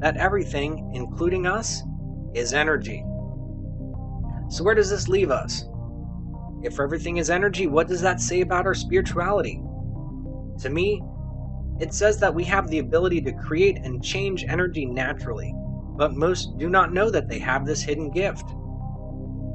that 0.00 0.16
everything, 0.16 0.90
including 0.94 1.46
us, 1.46 1.82
is 2.34 2.52
energy. 2.52 3.04
So, 4.48 4.64
where 4.64 4.74
does 4.74 4.90
this 4.90 5.08
leave 5.08 5.30
us? 5.30 5.64
If 6.62 6.80
everything 6.80 7.18
is 7.18 7.30
energy, 7.30 7.66
what 7.66 7.88
does 7.88 8.00
that 8.00 8.20
say 8.20 8.40
about 8.40 8.66
our 8.66 8.74
spirituality? 8.74 9.60
To 10.60 10.70
me, 10.70 11.02
it 11.80 11.94
says 11.94 12.18
that 12.18 12.34
we 12.34 12.44
have 12.44 12.68
the 12.68 12.80
ability 12.80 13.20
to 13.22 13.32
create 13.32 13.78
and 13.84 14.02
change 14.02 14.44
energy 14.48 14.84
naturally, 14.84 15.54
but 15.96 16.14
most 16.14 16.58
do 16.58 16.68
not 16.68 16.92
know 16.92 17.10
that 17.10 17.28
they 17.28 17.38
have 17.38 17.64
this 17.64 17.82
hidden 17.82 18.10
gift. 18.10 18.44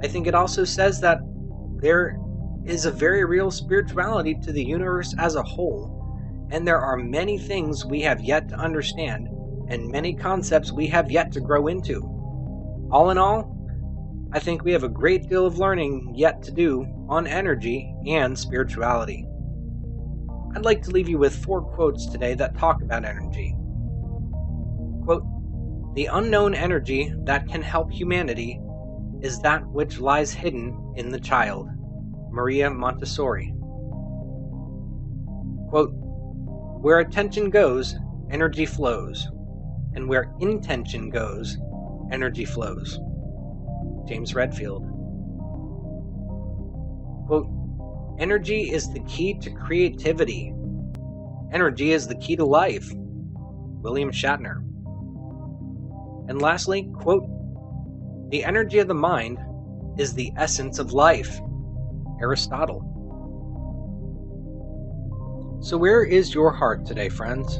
I 0.02 0.08
think 0.08 0.28
it 0.28 0.36
also 0.36 0.64
says 0.64 1.02
that 1.02 1.20
there 1.82 2.18
is 2.66 2.86
a 2.86 2.92
very 2.92 3.26
real 3.26 3.52
spirituality 3.52 4.36
to 4.36 4.54
the 4.54 4.64
universe 4.64 5.14
as 5.18 5.36
a 5.36 5.44
whole, 5.44 5.93
and 6.50 6.68
there 6.68 6.80
are 6.80 6.98
many 6.98 7.38
things 7.38 7.86
we 7.86 8.02
have 8.02 8.22
yet 8.22 8.50
to 8.50 8.56
understand, 8.56 9.28
and 9.70 9.92
many 9.92 10.14
concepts 10.14 10.72
we 10.72 10.88
have 10.88 11.12
yet 11.12 11.32
to 11.32 11.42
grow 11.42 11.68
into. 11.68 12.02
All 12.92 13.10
in 13.10 13.18
all, 13.18 13.54
I 14.32 14.40
think 14.40 14.64
we 14.64 14.72
have 14.72 14.84
a 14.84 14.90
great 14.90 15.30
deal 15.30 15.46
of 15.46 15.58
learning 15.58 16.14
yet 16.16 16.42
to 16.44 16.52
do 16.52 16.86
on 17.08 17.28
energy 17.28 17.94
and 18.08 18.38
spirituality. 18.38 19.28
I'd 20.56 20.66
like 20.66 20.82
to 20.84 20.92
leave 20.92 21.10
you 21.10 21.18
with 21.18 21.36
four 21.36 21.62
quotes 21.62 22.06
today 22.06 22.34
that 22.36 22.58
talk 22.58 22.82
about 22.82 23.06
energy. 23.06 23.56
Quote, 25.04 25.24
the 25.96 26.08
unknown 26.08 26.56
energy 26.56 27.14
that 27.26 27.48
can 27.48 27.62
help 27.62 27.92
humanity 27.92 28.60
is 29.22 29.40
that 29.40 29.66
which 29.68 30.00
lies 30.00 30.34
hidden 30.34 30.94
in 30.96 31.10
the 31.10 31.20
child. 31.20 31.70
Maria 32.32 32.70
Montessori. 32.70 33.54
Quote, 35.70 35.94
where 36.84 37.00
attention 37.00 37.50
goes, 37.50 37.96
energy 38.30 38.66
flows, 38.66 39.30
and 39.94 40.06
where 40.06 40.34
intention 40.42 41.10
goes, 41.10 41.58
energy 42.12 42.44
flows. 42.44 43.00
James 44.06 44.36
Redfield. 44.36 44.84
Quote, 47.26 47.48
Energy 48.20 48.70
is 48.70 48.92
the 48.92 49.00
key 49.06 49.34
to 49.40 49.50
creativity. 49.50 50.54
Energy 51.54 51.94
is 51.94 52.06
the 52.06 52.18
key 52.18 52.36
to 52.36 52.44
life. 52.44 52.92
William 52.94 54.12
Shatner. 54.12 54.58
And 56.28 56.42
lastly, 56.42 56.92
quote, 56.96 57.24
the 58.30 58.44
energy 58.44 58.80
of 58.80 58.90
the 58.90 58.94
mind 58.94 59.40
is 59.98 60.14
the 60.14 60.34
essence 60.36 60.80
of 60.80 60.92
life. 60.92 61.40
Aristotle. 62.20 62.93
So, 65.64 65.78
where 65.78 66.04
is 66.04 66.34
your 66.34 66.52
heart 66.52 66.86
today, 66.86 67.08
friends? 67.08 67.56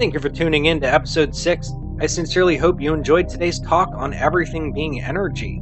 Thank 0.00 0.14
you 0.14 0.20
for 0.20 0.28
tuning 0.28 0.66
in 0.66 0.80
to 0.80 0.92
episode 0.92 1.36
6 1.36 1.72
I 2.00 2.06
sincerely 2.06 2.56
hope 2.56 2.80
you 2.80 2.92
enjoyed 2.94 3.28
today's 3.28 3.60
talk 3.60 3.90
on 3.94 4.12
everything 4.12 4.72
being 4.72 5.00
energy. 5.00 5.60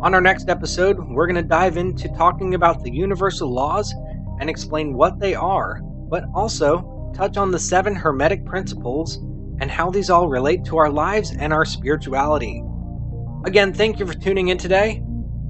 On 0.00 0.14
our 0.14 0.22
next 0.22 0.48
episode, 0.48 0.98
we're 0.98 1.26
going 1.26 1.42
to 1.42 1.42
dive 1.42 1.76
into 1.76 2.08
talking 2.08 2.54
about 2.54 2.82
the 2.82 2.90
universal 2.90 3.52
laws 3.52 3.94
and 4.40 4.48
explain 4.48 4.94
what 4.94 5.20
they 5.20 5.34
are, 5.34 5.80
but 5.82 6.24
also 6.34 7.12
touch 7.14 7.36
on 7.36 7.50
the 7.50 7.58
seven 7.58 7.94
Hermetic 7.94 8.46
principles 8.46 9.16
and 9.60 9.70
how 9.70 9.90
these 9.90 10.08
all 10.08 10.28
relate 10.28 10.64
to 10.64 10.78
our 10.78 10.90
lives 10.90 11.34
and 11.38 11.52
our 11.52 11.66
spirituality. 11.66 12.64
Again, 13.44 13.74
thank 13.74 13.98
you 13.98 14.06
for 14.06 14.14
tuning 14.14 14.48
in 14.48 14.56
today. 14.56 15.02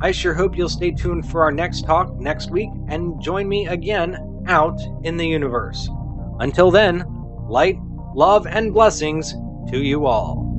I 0.03 0.11
sure 0.11 0.35
hope 0.35 0.57
you'll 0.57 0.69
stay 0.69 0.91
tuned 0.91 1.31
for 1.31 1.45
our 1.45 1.53
next 1.53 1.87
talk 1.87 2.12
next 2.19 2.51
week 2.51 2.71
and 2.88 3.23
join 3.23 3.49
me 3.49 3.69
again 3.69 4.43
out 4.49 4.81
in 5.05 5.17
the 5.17 5.25
universe. 5.25 5.88
Until 6.41 6.73
then, 6.73 7.05
light, 7.49 7.79
love, 8.12 8.49
and 8.49 8.75
blessings 8.75 9.33
to 9.71 9.79
you 9.79 10.07
all. 10.07 10.52